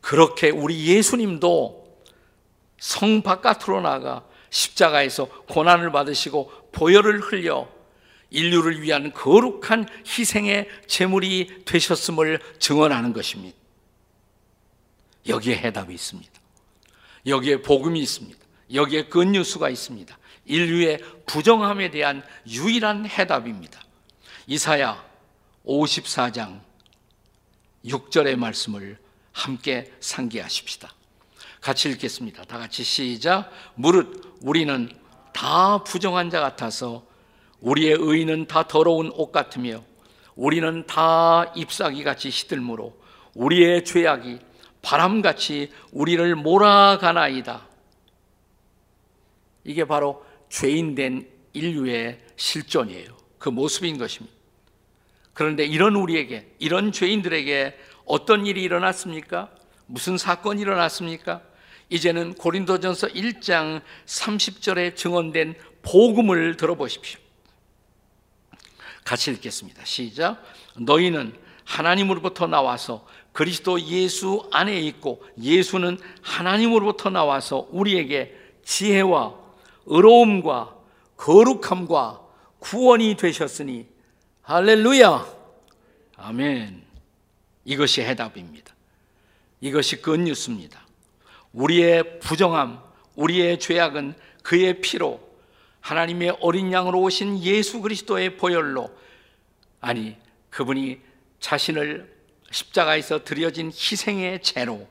그렇게 0.00 0.50
우리 0.50 0.86
예수님도 0.86 1.83
성 2.84 3.22
바깥으로 3.22 3.80
나가 3.80 4.26
십자가에서 4.50 5.24
고난을 5.48 5.90
받으시고 5.90 6.68
보혈을 6.72 7.20
흘려 7.20 7.66
인류를 8.28 8.82
위한 8.82 9.10
거룩한 9.10 9.88
희생의 10.06 10.68
제물이 10.86 11.64
되셨음을 11.64 12.40
증언하는 12.58 13.14
것입니다. 13.14 13.56
여기에 15.26 15.56
해답이 15.56 15.94
있습니다. 15.94 16.30
여기에 17.26 17.62
복음이 17.62 17.98
있습니다. 18.00 18.38
여기에 18.74 19.04
굿뉴스가 19.04 19.70
있습니다. 19.70 20.18
인류의 20.44 20.98
부정함에 21.24 21.90
대한 21.90 22.22
유일한 22.46 23.06
해답입니다. 23.06 23.80
이사야 24.46 25.02
54장 25.64 26.60
6절의 27.86 28.36
말씀을 28.36 28.98
함께 29.32 29.90
상기하십시다. 30.00 30.92
같이 31.64 31.88
읽겠습니다. 31.88 32.44
다 32.44 32.58
같이 32.58 32.84
시작. 32.84 33.50
무릇 33.74 34.36
우리는 34.42 34.90
다 35.32 35.82
부정한 35.82 36.28
자 36.28 36.38
같아서 36.38 37.06
우리의 37.60 37.96
의는 37.98 38.46
다 38.46 38.68
더러운 38.68 39.10
옷 39.14 39.32
같으며 39.32 39.82
우리는 40.36 40.86
다 40.86 41.50
잎사귀 41.56 42.04
같이 42.04 42.30
시들므로 42.30 42.94
우리의 43.34 43.86
죄악이 43.86 44.40
바람같이 44.82 45.70
우리를 45.90 46.36
몰아가나이다. 46.36 47.66
이게 49.64 49.86
바로 49.86 50.22
죄인된 50.50 51.26
인류의 51.54 52.20
실존이에요. 52.36 53.16
그 53.38 53.48
모습인 53.48 53.96
것입니다. 53.96 54.36
그런데 55.32 55.64
이런 55.64 55.96
우리에게, 55.96 56.56
이런 56.58 56.92
죄인들에게 56.92 57.78
어떤 58.04 58.44
일이 58.44 58.62
일어났습니까? 58.62 59.50
무슨 59.86 60.18
사건이 60.18 60.60
일어났습니까? 60.60 61.53
이제는 61.90 62.34
고린도전서 62.34 63.08
1장 63.08 63.82
30절에 64.06 64.96
증언된 64.96 65.54
복음을 65.82 66.56
들어보십시오. 66.56 67.20
같이 69.04 69.30
읽겠습니다. 69.30 69.84
시작. 69.84 70.42
너희는 70.76 71.36
하나님으로부터 71.64 72.46
나와서 72.46 73.06
그리스도 73.32 73.80
예수 73.80 74.48
안에 74.52 74.80
있고 74.80 75.22
예수는 75.40 75.98
하나님으로부터 76.22 77.10
나와서 77.10 77.68
우리에게 77.70 78.34
지혜와 78.64 79.34
의로움과 79.86 80.74
거룩함과 81.16 82.22
구원이 82.58 83.16
되셨으니 83.16 83.86
할렐루야. 84.42 85.26
아멘. 86.16 86.84
이것이 87.64 88.02
해답입니다. 88.02 88.74
이것이 89.60 90.00
굿뉴스입니다. 90.00 90.83
우리의 91.54 92.18
부정함, 92.20 92.80
우리의 93.14 93.58
죄악은 93.58 94.14
그의 94.42 94.80
피로 94.80 95.20
하나님의 95.80 96.38
어린 96.40 96.72
양으로 96.72 97.00
오신 97.00 97.42
예수 97.42 97.80
그리스도의 97.80 98.36
보혈로 98.36 98.90
아니 99.80 100.16
그분이 100.50 101.00
자신을 101.40 102.12
십자가에서 102.50 103.24
드려진 103.24 103.66
희생의 103.66 104.42
죄로 104.42 104.86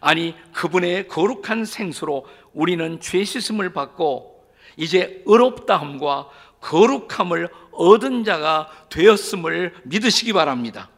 아니 0.00 0.34
그분의 0.52 1.08
거룩한 1.08 1.64
생수로 1.64 2.26
우리는 2.52 3.00
죄 3.00 3.24
씻음을 3.24 3.72
받고 3.72 4.44
이제 4.76 5.22
의롭다함과 5.26 6.28
거룩함을 6.60 7.50
얻은 7.72 8.24
자가 8.24 8.70
되었음을 8.90 9.74
믿으시기 9.84 10.32
바랍니다. 10.32 10.90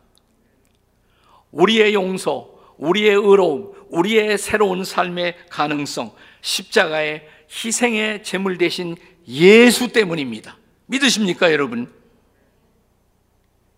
우리의 1.51 1.95
용서, 1.95 2.51
우리의 2.77 3.15
의로움, 3.15 3.73
우리의 3.95 4.39
새로운 4.39 4.85
삶의 4.85 5.37
가능성, 5.49 6.15
십자가의 6.41 7.27
희생의 7.49 8.25
제물 8.25 8.59
대신 8.59 8.97
예수 9.29 9.89
때문입니다. 9.89 10.59
믿으십니까, 10.87 11.53
여러분? 11.53 11.93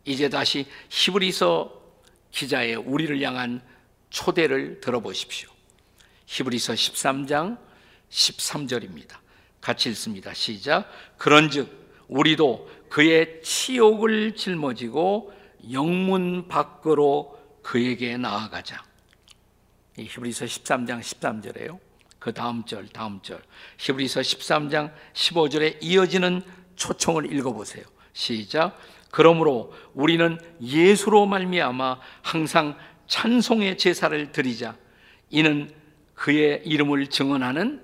이제 0.05 0.29
다시 0.29 0.67
히브리서 0.89 1.73
기자의 2.31 2.77
우리를 2.77 3.21
향한 3.23 3.61
초대를 4.11 4.81
들어보십시오. 4.81 5.49
히브리서 6.27 6.73
13장 6.73 7.59
13절입니다. 8.11 9.17
같이 9.61 9.89
읽습니다. 9.91 10.33
시작. 10.33 10.89
그런즉 11.19 12.05
우리도 12.09 12.71
그의 12.89 13.43
치욕을 13.43 14.37
짊어지고 14.37 15.33
영문 15.73 16.47
밖으로 16.49 17.39
그에게 17.63 18.17
나아가자. 18.17 18.83
히브리서 20.05 20.45
13장 20.45 21.01
13절에요. 21.01 21.79
그 22.19 22.33
다음 22.33 22.65
절, 22.65 22.89
다음 22.89 23.21
절. 23.23 23.43
히브리서 23.79 24.21
13장 24.21 24.93
15절에 25.15 25.79
이어지는 25.81 26.43
초청을 26.77 27.33
읽어보세요. 27.33 27.85
시작. 28.13 28.79
그러므로 29.11 29.73
우리는 29.95 30.39
예수로 30.61 31.27
말미암아 31.27 32.01
항상 32.23 32.77
찬송의 33.07 33.79
제사를 33.79 34.33
드리자. 34.33 34.77
이는 35.31 35.73
그의 36.15 36.63
이름을 36.65 37.09
증언하는 37.09 37.83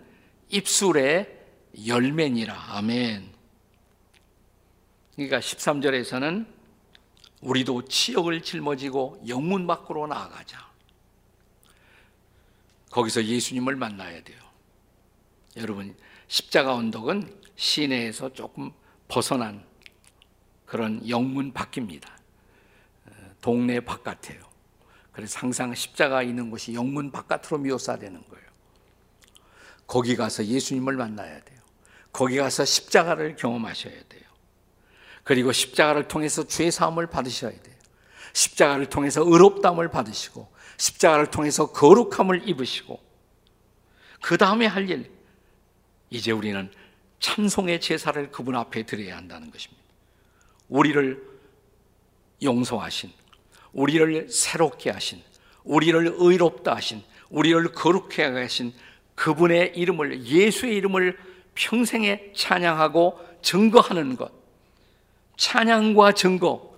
입술의 0.49 1.39
열매니라. 1.87 2.55
아멘. 2.77 3.31
그러니까 5.15 5.41
13절에서는 5.41 6.47
우리도 7.41 7.87
치욕을 7.87 8.43
짊어지고 8.43 9.25
영문 9.29 9.67
밖으로 9.67 10.07
나아가자. 10.07 10.72
거기서 12.93 13.25
예수님을 13.25 13.75
만나야 13.75 14.23
돼요. 14.23 14.39
여러분, 15.57 15.97
십자가 16.29 16.75
언덕은 16.75 17.41
시내에서 17.57 18.33
조금 18.35 18.71
벗어난 19.09 19.65
그런 20.67 21.07
영문 21.09 21.53
밖입니다. 21.53 22.15
동네 23.41 23.81
바깥에요. 23.81 24.41
그래서 25.11 25.39
항상 25.39 25.75
십자가 25.75 26.23
있는 26.23 26.51
곳이 26.51 26.75
영문 26.75 27.11
바깥으로 27.11 27.59
묘사되는 27.59 28.25
거예요. 28.29 28.47
거기 29.87 30.15
가서 30.15 30.45
예수님을 30.45 30.95
만나야 30.95 31.43
돼요. 31.45 31.61
거기 32.13 32.37
가서 32.37 32.65
십자가를 32.65 33.37
경험하셔야 33.37 33.95
돼요. 34.09 34.23
그리고 35.25 35.53
십자가를 35.53 36.09
통해서 36.09 36.47
죄 36.47 36.71
사함을 36.71 37.07
받으셔야 37.07 37.53
돼요. 37.53 37.77
십자가를 38.35 38.91
통해서 38.91 39.23
의롭담을 39.25 39.91
받으시고 39.91 40.52
십자가를 40.77 41.31
통해서 41.31 41.73
거룩함을 41.73 42.49
입으시고 42.49 43.01
그 44.21 44.39
다음에 44.39 44.67
할 44.67 44.89
일, 44.89 45.11
이제 46.11 46.31
우리는 46.31 46.71
찬송의 47.21 47.81
제사를 47.81 48.31
그분 48.31 48.55
앞에 48.55 48.85
드려야 48.85 49.17
한다는 49.17 49.51
것입니다. 49.51 49.83
우리를 50.69 51.23
용서하신, 52.43 53.13
우리를 53.73 54.29
새롭게 54.31 54.91
하신, 54.91 55.23
우리를 55.65 56.15
의롭다 56.17 56.77
하신, 56.77 57.03
우리를 57.31 57.73
거룩해 57.73 58.25
하신 58.25 58.73
그분의 59.15 59.73
이름을, 59.77 60.25
예수의 60.25 60.77
이름을 60.77 61.19
평생에 61.55 62.33
찬양하고 62.35 63.19
증거하는 63.43 64.17
것. 64.17 64.33
찬양과 65.37 66.13
증거. 66.13 66.77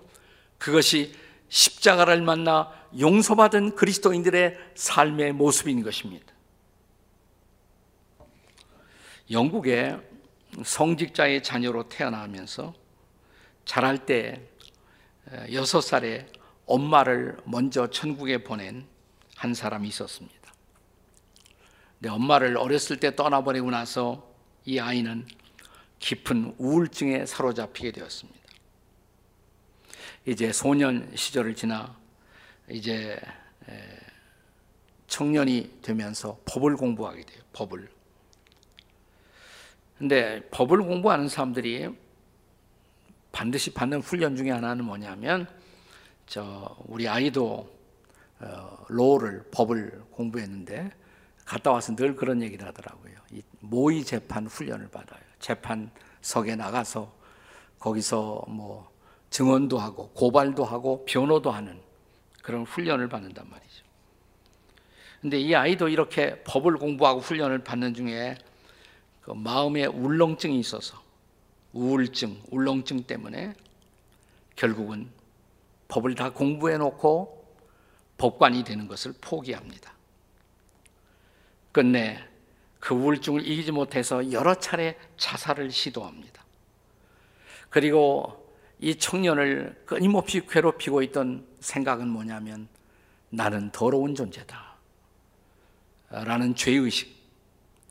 그것이 0.58 1.14
십자가를 1.48 2.22
만나 2.22 2.72
용서받은 2.98 3.74
그리스도인들의 3.74 4.58
삶의 4.74 5.32
모습인 5.32 5.82
것입니다. 5.82 6.32
영국의 9.30 10.00
성직자의 10.62 11.42
자녀로 11.42 11.88
태어나면서 11.88 12.74
자랄 13.64 14.06
때 14.06 14.48
여섯 15.52 15.80
살에 15.80 16.26
엄마를 16.66 17.36
먼저 17.44 17.88
천국에 17.88 18.44
보낸 18.44 18.86
한 19.36 19.54
사람이 19.54 19.88
있었습니다. 19.88 20.54
근데 21.98 22.10
엄마를 22.10 22.56
어렸을 22.56 22.98
때 22.98 23.16
떠나버리고 23.16 23.70
나서 23.70 24.30
이 24.64 24.78
아이는 24.78 25.26
깊은 25.98 26.56
우울증에 26.58 27.24
사로잡히게 27.26 27.92
되었습니다. 27.92 28.40
이제 30.26 30.52
소년 30.52 31.10
시절을 31.14 31.54
지나 31.54 31.96
이제 32.70 33.20
청년이 35.06 35.80
되면서 35.82 36.38
법을 36.44 36.76
공부하게 36.76 37.22
돼요. 37.24 37.42
법을. 37.52 37.88
근데 39.98 40.42
법을 40.50 40.82
공부하는 40.82 41.28
사람들이 41.28 41.88
반드시 43.30 43.72
받는 43.72 44.00
훈련 44.00 44.36
중에 44.36 44.50
하나는 44.50 44.84
뭐냐면 44.84 45.46
저 46.26 46.76
우리 46.86 47.08
아이도 47.08 47.72
어, 48.40 48.84
로를 48.88 49.44
법을 49.50 50.02
공부했는데 50.10 50.90
갔다 51.44 51.70
와서 51.70 51.94
늘 51.94 52.16
그런 52.16 52.42
얘기를 52.42 52.66
하더라고요. 52.66 53.14
이 53.32 53.42
모의 53.60 54.04
재판 54.04 54.46
훈련을 54.46 54.88
받아요. 54.88 55.20
재판석에 55.38 56.56
나가서 56.56 57.12
거기서 57.78 58.44
뭐 58.48 58.90
증언도 59.30 59.78
하고 59.78 60.08
고발도 60.10 60.64
하고 60.64 61.04
변호도 61.04 61.50
하는 61.50 61.83
그런 62.44 62.64
훈련을 62.64 63.08
받는단 63.08 63.48
말이죠. 63.48 63.84
근데 65.22 65.40
이 65.40 65.54
아이도 65.54 65.88
이렇게 65.88 66.42
법을 66.44 66.76
공부하고 66.76 67.20
훈련을 67.20 67.64
받는 67.64 67.94
중에 67.94 68.36
그 69.22 69.30
마음에 69.30 69.86
울렁증이 69.86 70.60
있어서 70.60 71.02
우울증, 71.72 72.42
울렁증 72.50 73.04
때문에 73.04 73.54
결국은 74.56 75.08
법을 75.88 76.14
다 76.16 76.34
공부해 76.34 76.76
놓고 76.76 77.54
법관이 78.18 78.62
되는 78.62 78.88
것을 78.88 79.14
포기합니다. 79.22 79.94
끝내 81.72 82.22
그 82.78 82.94
우울증을 82.94 83.48
이기지 83.48 83.72
못해서 83.72 84.30
여러 84.32 84.54
차례 84.54 84.98
자살을 85.16 85.70
시도합니다. 85.70 86.44
그리고 87.70 88.43
이 88.84 88.96
청년을 88.96 89.84
끊임없이 89.86 90.42
괴롭히고 90.46 91.00
있던 91.04 91.46
생각은 91.60 92.06
뭐냐면 92.06 92.68
나는 93.30 93.72
더러운 93.72 94.14
존재다. 94.14 94.74
라는 96.10 96.54
죄의식, 96.54 97.16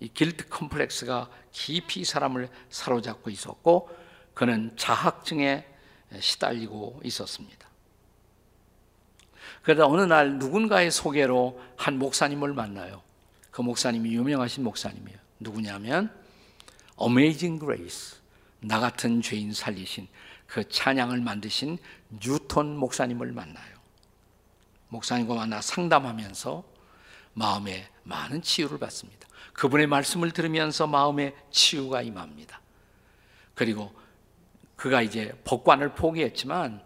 이 0.01 0.08
길트 0.10 0.49
컴플렉스가 0.49 1.32
깊이 1.51 2.06
사람을 2.06 2.47
사로잡고 2.69 3.32
있었고 3.32 3.89
그는 4.36 4.71
자학증에 4.75 5.65
시달리고 6.19 7.01
있었습니다. 7.06 7.67
그러다 9.63 9.88
어느 9.88 10.01
날 10.03 10.38
누군가의 10.38 10.91
소개로 10.91 11.60
한 11.75 11.97
목사님을 11.97 12.53
만나요. 12.53 13.01
그 13.49 13.63
목사님이 13.63 14.13
유명하신 14.13 14.63
목사님이에요. 14.63 15.17
누구냐면 15.39 16.15
Amazing 17.01 17.60
Grace 17.60 18.19
나 18.60 18.79
같은 18.79 19.23
죄인 19.23 19.53
살리신 19.53 20.08
그 20.53 20.69
찬양을 20.69 21.19
만드신 21.19 21.79
뉴턴 22.23 22.77
목사님을 22.77 23.31
만나요. 23.31 23.75
목사님과 24.89 25.33
만나 25.33 25.59
상담하면서 25.61 26.63
마음에 27.33 27.89
많은 28.03 28.43
치유를 28.43 28.77
받습니다. 28.77 29.27
그분의 29.53 29.87
말씀을 29.87 30.29
들으면서 30.29 30.85
마음에 30.85 31.35
치유가 31.49 32.03
임합니다. 32.03 32.61
그리고 33.55 33.91
그가 34.75 35.01
이제 35.01 35.35
법관을 35.43 35.95
포기했지만 35.95 36.83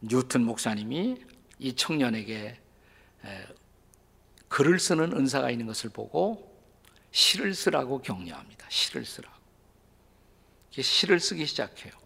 뉴턴 0.00 0.42
목사님이 0.42 1.22
이 1.60 1.76
청년에게 1.76 2.60
글을 4.48 4.80
쓰는 4.80 5.12
은사가 5.12 5.52
있는 5.52 5.66
것을 5.66 5.90
보고 5.90 6.60
시를 7.12 7.54
쓰라고 7.54 8.02
격려합니다. 8.02 8.66
시를 8.68 9.04
쓰라고. 9.04 9.36
시를 10.72 11.20
쓰기 11.20 11.46
시작해요. 11.46 12.05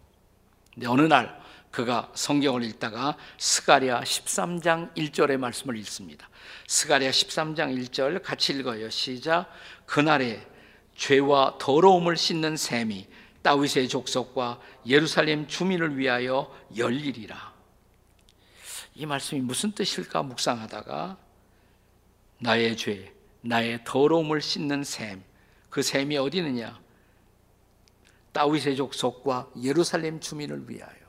어느 0.85 1.01
날 1.01 1.39
그가 1.71 2.11
성경을 2.13 2.63
읽다가 2.63 3.17
스가랴 3.37 4.01
13장 4.01 4.93
1절의 4.95 5.37
말씀을 5.37 5.77
읽습니다. 5.77 6.29
스가랴 6.67 7.09
13장 7.09 7.77
1절 7.77 8.21
같이 8.21 8.53
읽어요. 8.53 8.89
시작. 8.89 9.49
그날에 9.85 10.45
죄와 10.95 11.57
더러움을 11.59 12.17
씻는 12.17 12.57
셈이 12.57 13.07
다윗의 13.41 13.87
족속과 13.87 14.59
예루살렘 14.85 15.47
주민을 15.47 15.97
위하여 15.97 16.53
열리리라. 16.75 17.51
이 18.95 19.05
말씀이 19.05 19.41
무슨 19.41 19.71
뜻일까 19.71 20.23
묵상하다가 20.23 21.17
나의 22.39 22.75
죄, 22.75 23.13
나의 23.41 23.79
더러움을 23.83 24.41
씻는 24.41 24.83
셈, 24.83 25.23
그 25.69 25.81
셈이 25.81 26.17
어디 26.17 26.39
있느냐? 26.39 26.79
다윗의 28.33 28.75
족속과 28.75 29.49
예루살렘 29.61 30.19
주민을 30.19 30.69
위하여. 30.69 31.01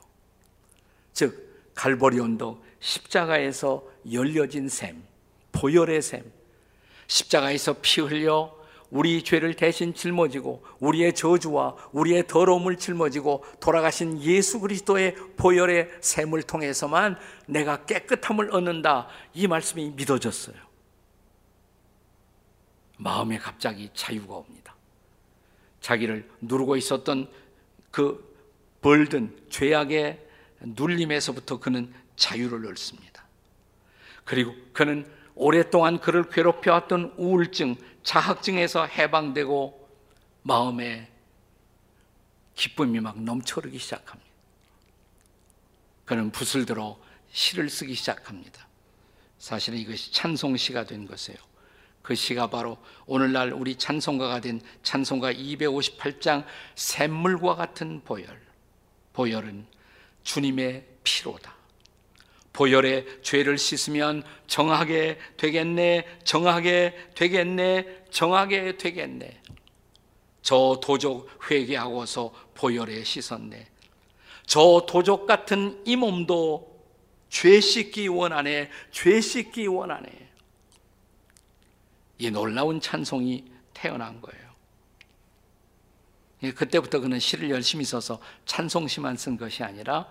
즉 1.13 1.71
갈보리 1.75 2.19
언덕 2.19 2.61
십자가에서 2.79 3.83
열려진 4.11 4.67
셈, 4.67 5.03
보혈의 5.51 6.01
셈, 6.01 6.31
십자가에서 7.07 7.77
피 7.81 8.01
흘려 8.01 8.63
우리 8.89 9.23
죄를 9.23 9.55
대신 9.55 9.95
짊어지고 9.95 10.63
우리의 10.79 11.15
저주와 11.15 11.75
우리의 11.93 12.27
더러움을 12.27 12.77
짊어지고 12.77 13.43
돌아가신 13.59 14.21
예수 14.21 14.59
그리스도의 14.59 15.15
보혈의 15.35 15.89
셈을 15.99 16.43
통해서만 16.43 17.17
내가 17.47 17.85
깨끗함을 17.85 18.53
얻는다. 18.53 19.07
이 19.33 19.47
말씀이 19.47 19.93
믿어졌어요. 19.95 20.55
마음에 22.97 23.39
갑자기 23.39 23.89
자유가 23.95 24.35
옵니다. 24.35 24.75
자기를 25.83 26.27
누르고 26.39 26.77
있었던 26.77 27.29
그 27.91 28.33
벌든 28.81 29.37
죄악의 29.49 30.25
눌림에서부터 30.61 31.59
그는 31.59 31.93
자유를 32.15 32.65
얻습니다. 32.71 33.25
그리고 34.23 34.55
그는 34.71 35.05
오랫동안 35.35 35.99
그를 35.99 36.29
괴롭혀왔던 36.29 37.15
우울증, 37.17 37.75
자학증에서 38.03 38.85
해방되고 38.85 39.89
마음에 40.43 41.11
기쁨이 42.55 42.99
막 43.01 43.21
넘쳐르기 43.21 43.77
시작합니다. 43.77 44.31
그는 46.05 46.31
붓을 46.31 46.65
들어 46.65 46.97
시를 47.31 47.69
쓰기 47.69 47.93
시작합니다. 47.93 48.67
사실은 49.37 49.79
이것이 49.79 50.13
찬송시가 50.13 50.85
된 50.85 51.05
것이에요. 51.05 51.39
그 52.03 52.15
시가 52.15 52.47
바로 52.47 52.77
오늘날 53.05 53.53
우리 53.53 53.77
찬송가가 53.77 54.41
된 54.41 54.61
찬송가 54.83 55.31
258장 55.33 56.43
샘물과 56.75 57.55
같은 57.55 58.01
보혈. 58.03 58.27
보혈은 59.13 59.65
주님의 60.23 60.85
피로다. 61.03 61.55
보혈에 62.51 63.05
죄를 63.23 63.57
씻으면 63.57 64.21
정하게 64.47 65.17
되겠네, 65.37 66.05
정하게 66.25 66.93
되겠네, 67.15 68.03
정하게 68.11 68.77
되겠네. 68.77 69.41
저 70.41 70.79
도적 70.83 71.49
회개하고서 71.49 72.33
보혈에 72.53 73.03
씻었네. 73.05 73.65
저 74.45 74.85
도적 74.87 75.25
같은 75.25 75.81
이 75.85 75.95
몸도 75.95 76.83
죄 77.29 77.61
씻기 77.61 78.09
원하네, 78.09 78.69
죄 78.91 79.21
씻기 79.21 79.67
원하네. 79.67 80.32
이 82.23 82.31
놀라운 82.31 82.79
찬송이 82.79 83.43
태어난 83.73 84.21
거예요. 84.21 84.53
예, 86.43 86.53
그때부터 86.53 87.01
그는 87.01 87.19
시를 87.19 87.49
열심히 87.49 87.83
써서 87.83 88.17
찬송시만 88.45 89.17
쓴 89.17 89.35
것이 89.35 89.61
아니라 89.61 90.07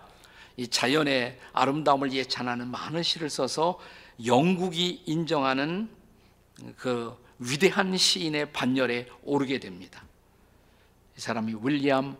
이 0.55 0.67
자연의 0.67 1.39
아름다움을 1.53 2.11
예찬하는 2.11 2.67
많은 2.67 3.01
시를 3.01 3.31
써서 3.31 3.79
영국이 4.23 5.01
인정하는 5.07 5.89
그 6.77 7.17
위대한 7.39 7.97
시인의 7.97 8.53
반열에 8.53 9.07
오르게 9.23 9.59
됩니다. 9.59 10.03
이 11.17 11.19
사람이 11.19 11.55
윌리엄 11.63 12.15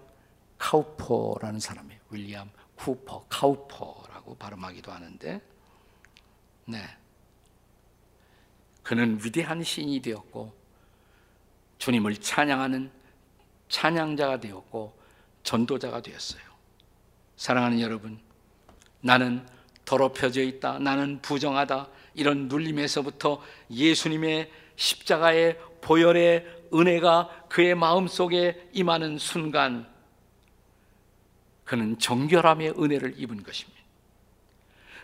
카우퍼라는 0.57 1.59
사람이에요. 1.59 2.01
윌리엄 2.09 2.49
쿠퍼, 2.77 3.27
카우퍼라고 3.29 4.37
발음하기도 4.37 4.91
하는데, 4.91 5.39
네. 6.65 6.97
그는 8.83 9.19
위대한 9.23 9.63
시인이 9.63 10.01
되었고, 10.01 10.53
주님을 11.77 12.17
찬양하는 12.17 12.91
찬양자가 13.69 14.39
되었고, 14.39 14.97
전도자가 15.43 16.01
되었어요. 16.01 16.41
사랑하는 17.35 17.81
여러분, 17.81 18.19
나는 19.01 19.45
더럽혀져 19.85 20.41
있다. 20.41 20.79
나는 20.79 21.21
부정하다. 21.21 21.89
이런 22.15 22.47
눌림에서부터 22.47 23.41
예수님의 23.69 24.51
십자가의 24.75 25.59
보혈의 25.81 26.67
은혜가 26.73 27.47
그의 27.49 27.75
마음 27.75 28.07
속에 28.07 28.69
임하는 28.73 29.17
순간 29.17 29.87
그는 31.65 31.97
정결함의 31.99 32.73
은혜를 32.81 33.15
입은 33.17 33.43
것입니다. 33.43 33.72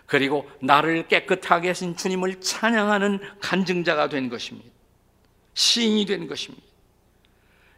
그리고 0.09 0.49
나를 0.59 1.07
깨끗하게 1.07 1.67
하신 1.67 1.95
주님을 1.95 2.41
찬양하는 2.41 3.19
간증자가 3.41 4.09
된 4.09 4.27
것입니다. 4.27 4.67
시인이 5.53 6.07
된 6.07 6.27
것입니다. 6.27 6.65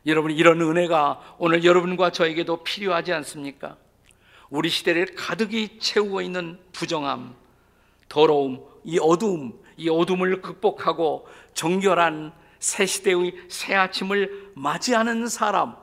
여러분 0.06 0.32
이런 0.32 0.62
은혜가 0.62 1.36
오늘 1.39 1.65
여러분과 1.65 2.12
저에게도 2.12 2.63
필요하지 2.63 3.12
않습니까? 3.12 3.76
우리 4.50 4.70
시대를 4.70 5.13
가득히 5.13 5.78
채우고 5.80 6.22
있는 6.22 6.58
부정함, 6.72 7.36
더러움, 8.08 8.63
이 8.86 8.98
어두움, 8.98 9.62
이 9.76 9.89
어둠을 9.89 10.41
극복하고 10.41 11.28
정결한 11.54 12.32
새 12.60 12.86
시대의 12.86 13.34
새 13.50 13.76
아침을 13.76 14.54
맞이하는 14.56 15.28
사람, 15.28 15.76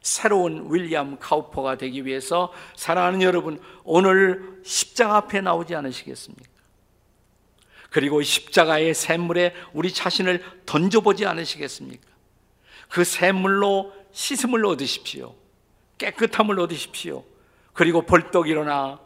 새로운 0.00 0.72
윌리엄 0.72 1.18
카우퍼가 1.18 1.76
되기 1.76 2.06
위해서 2.06 2.52
사랑하는 2.76 3.22
여러분, 3.22 3.60
오늘 3.84 4.60
십자가 4.64 5.16
앞에 5.16 5.40
나오지 5.40 5.74
않으시겠습니까? 5.74 6.48
그리고 7.90 8.22
십자가의 8.22 8.94
샘물에 8.94 9.54
우리 9.72 9.92
자신을 9.92 10.42
던져보지 10.64 11.26
않으시겠습니까? 11.26 12.08
그 12.88 13.04
샘물로 13.04 13.92
씻음을 14.12 14.64
얻으십시오. 14.64 15.34
깨끗함을 15.98 16.58
얻으십시오. 16.60 17.24
그리고 17.72 18.02
벌떡 18.02 18.48
일어나 18.48 19.00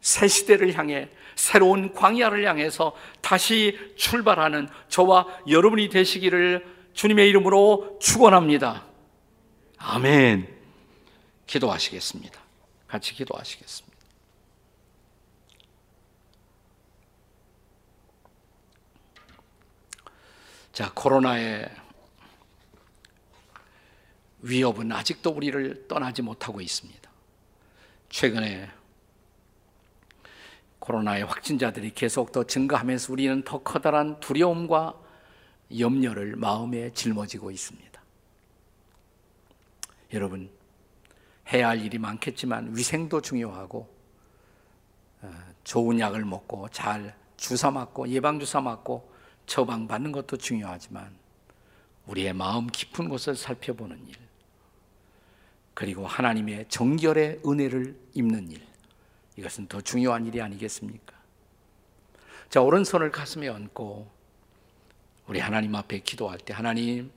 새 0.00 0.28
시대를 0.28 0.74
향해 0.74 1.08
새로운 1.34 1.94
광야를 1.94 2.46
향해서 2.46 2.94
다시 3.20 3.78
출발하는 3.96 4.68
저와 4.88 5.26
여러분이 5.48 5.88
되시기를 5.88 6.66
주님의 6.94 7.28
이름으로 7.28 7.98
축원합니다. 8.00 8.91
아멘. 9.84 10.48
기도하시겠습니다. 11.46 12.40
같이 12.86 13.14
기도하시겠습니다. 13.14 13.96
자, 20.72 20.92
코로나의 20.94 21.68
위협은 24.42 24.92
아직도 24.92 25.30
우리를 25.30 25.88
떠나지 25.88 26.22
못하고 26.22 26.60
있습니다. 26.60 27.10
최근에 28.08 28.70
코로나의 30.78 31.24
확진자들이 31.24 31.92
계속 31.94 32.32
더 32.32 32.44
증가하면서 32.44 33.12
우리는 33.12 33.42
더 33.42 33.62
커다란 33.62 34.18
두려움과 34.20 34.94
염려를 35.76 36.36
마음에 36.36 36.92
짊어지고 36.92 37.50
있습니다. 37.50 37.91
여러분, 40.12 40.50
해야 41.52 41.68
할 41.68 41.80
일이 41.80 41.98
많겠지만 41.98 42.76
위생도 42.76 43.20
중요하고 43.20 43.92
어, 45.22 45.32
좋은 45.64 45.98
약을 45.98 46.24
먹고 46.24 46.68
잘 46.70 47.16
주사 47.36 47.70
맞고 47.70 48.08
예방 48.08 48.38
주사 48.38 48.60
맞고 48.60 49.10
처방 49.46 49.88
받는 49.88 50.12
것도 50.12 50.36
중요하지만 50.36 51.16
우리의 52.06 52.32
마음 52.32 52.66
깊은 52.66 53.08
곳을 53.08 53.34
살펴보는 53.34 54.06
일 54.08 54.16
그리고 55.74 56.06
하나님의 56.06 56.66
정결의 56.68 57.40
은혜를 57.46 57.98
입는 58.14 58.50
일 58.50 58.66
이것은 59.36 59.66
더 59.66 59.80
중요한 59.80 60.26
일이 60.26 60.40
아니겠습니까? 60.40 61.14
자 62.50 62.60
오른손을 62.60 63.10
가슴에 63.10 63.48
얹고 63.48 64.10
우리 65.26 65.40
하나님 65.40 65.74
앞에 65.74 66.00
기도할 66.00 66.38
때 66.38 66.52
하나님 66.52 67.10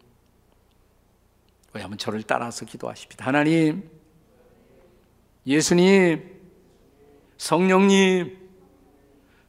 왜 1.75 1.81
한번 1.81 1.97
저를 1.97 2.23
따라서 2.23 2.65
기도하십니다. 2.65 3.25
하나님, 3.25 3.89
예수님, 5.45 6.39
성령님, 7.37 8.37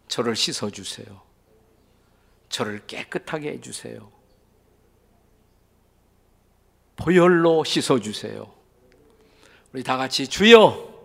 저를 0.09 0.35
씻어주세요. 0.35 1.07
저를 2.49 2.85
깨끗하게 2.89 3.53
해주세요. 3.53 4.11
보혈로 6.97 7.63
씻어주세요. 7.63 8.53
우리 9.73 9.85
다 9.85 9.97
같이 9.97 10.27
주여 10.27 10.97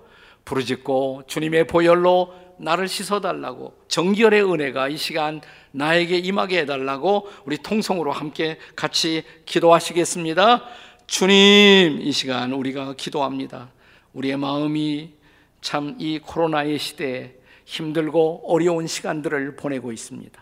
부르짖고 0.44 1.24
주님의 1.28 1.68
보혈로 1.68 2.34
나를 2.58 2.88
씻어달라고 2.88 3.76
정결의 3.88 4.44
은혜가 4.44 4.88
이 4.88 4.98
시간 4.98 5.42
나에게 5.72 6.18
임하게 6.18 6.62
해달라고 6.62 7.30
우리 7.46 7.58
통성으로 7.58 8.12
함께 8.12 8.58
같이 8.76 9.24
기도하시겠습니다. 9.46 10.64
주님, 11.12 12.00
이 12.02 12.14
시간 12.14 12.54
우리가 12.54 12.94
기도합니다. 12.94 13.70
우리의 14.14 14.38
마음이 14.38 15.12
참 15.60 15.98
이 16.00 16.20
코로나의 16.20 16.80
시대에 16.80 17.36
힘들고 17.66 18.44
어려운 18.46 18.88
시간들을 18.88 19.58
보내고 19.58 19.92
있습니다. 19.92 20.42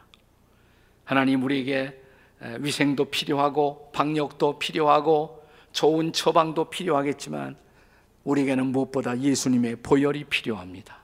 하나님 1.06 1.44
우리에게 1.44 2.00
위생도 2.60 3.06
필요하고 3.06 3.90
방역도 3.94 4.60
필요하고 4.60 5.44
좋은 5.72 6.14
처방도 6.14 6.66
필요하겠지만 6.66 7.56
우리에게는 8.24 8.68
무엇보다 8.68 9.20
예수님의 9.20 9.78
보혈이 9.78 10.26
필요합니다. 10.26 11.00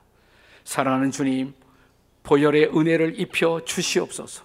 사랑하는 0.62 1.10
주님, 1.10 1.54
보혈의 2.22 2.66
은혜를 2.66 3.18
입혀 3.18 3.60
주시옵소서. 3.64 4.44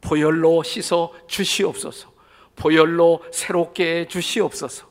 보혈로 0.00 0.62
씻어 0.62 1.12
주시옵소서. 1.26 2.13
보혈로 2.56 3.24
새롭게 3.32 4.06
주시옵소서. 4.08 4.86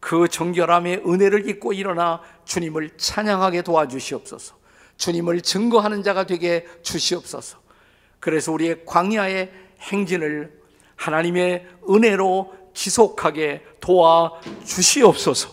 그 0.00 0.28
정결함의 0.28 1.02
은혜를 1.06 1.48
입고 1.48 1.72
일어나 1.72 2.20
주님을 2.44 2.90
찬양하게 2.96 3.62
도와주시옵소서. 3.62 4.56
주님을 4.96 5.40
증거하는 5.40 6.02
자가 6.02 6.26
되게 6.26 6.66
주시옵소서. 6.82 7.58
그래서 8.20 8.52
우리의 8.52 8.84
광야의 8.86 9.52
행진을 9.80 10.60
하나님의 10.96 11.66
은혜로 11.88 12.54
지속하게 12.72 13.64
도와 13.80 14.32
주시옵소서. 14.64 15.50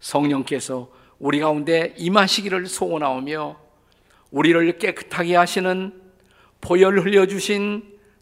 성령께서 0.00 0.90
우리 1.18 1.40
가운데 1.40 1.94
임하시기를 1.96 2.66
소원하오며 2.66 3.56
우리를 4.30 4.78
깨끗하게 4.78 5.36
하시는 5.36 6.00
보혈 6.60 7.00
흘려 7.00 7.26
주신 7.26 7.93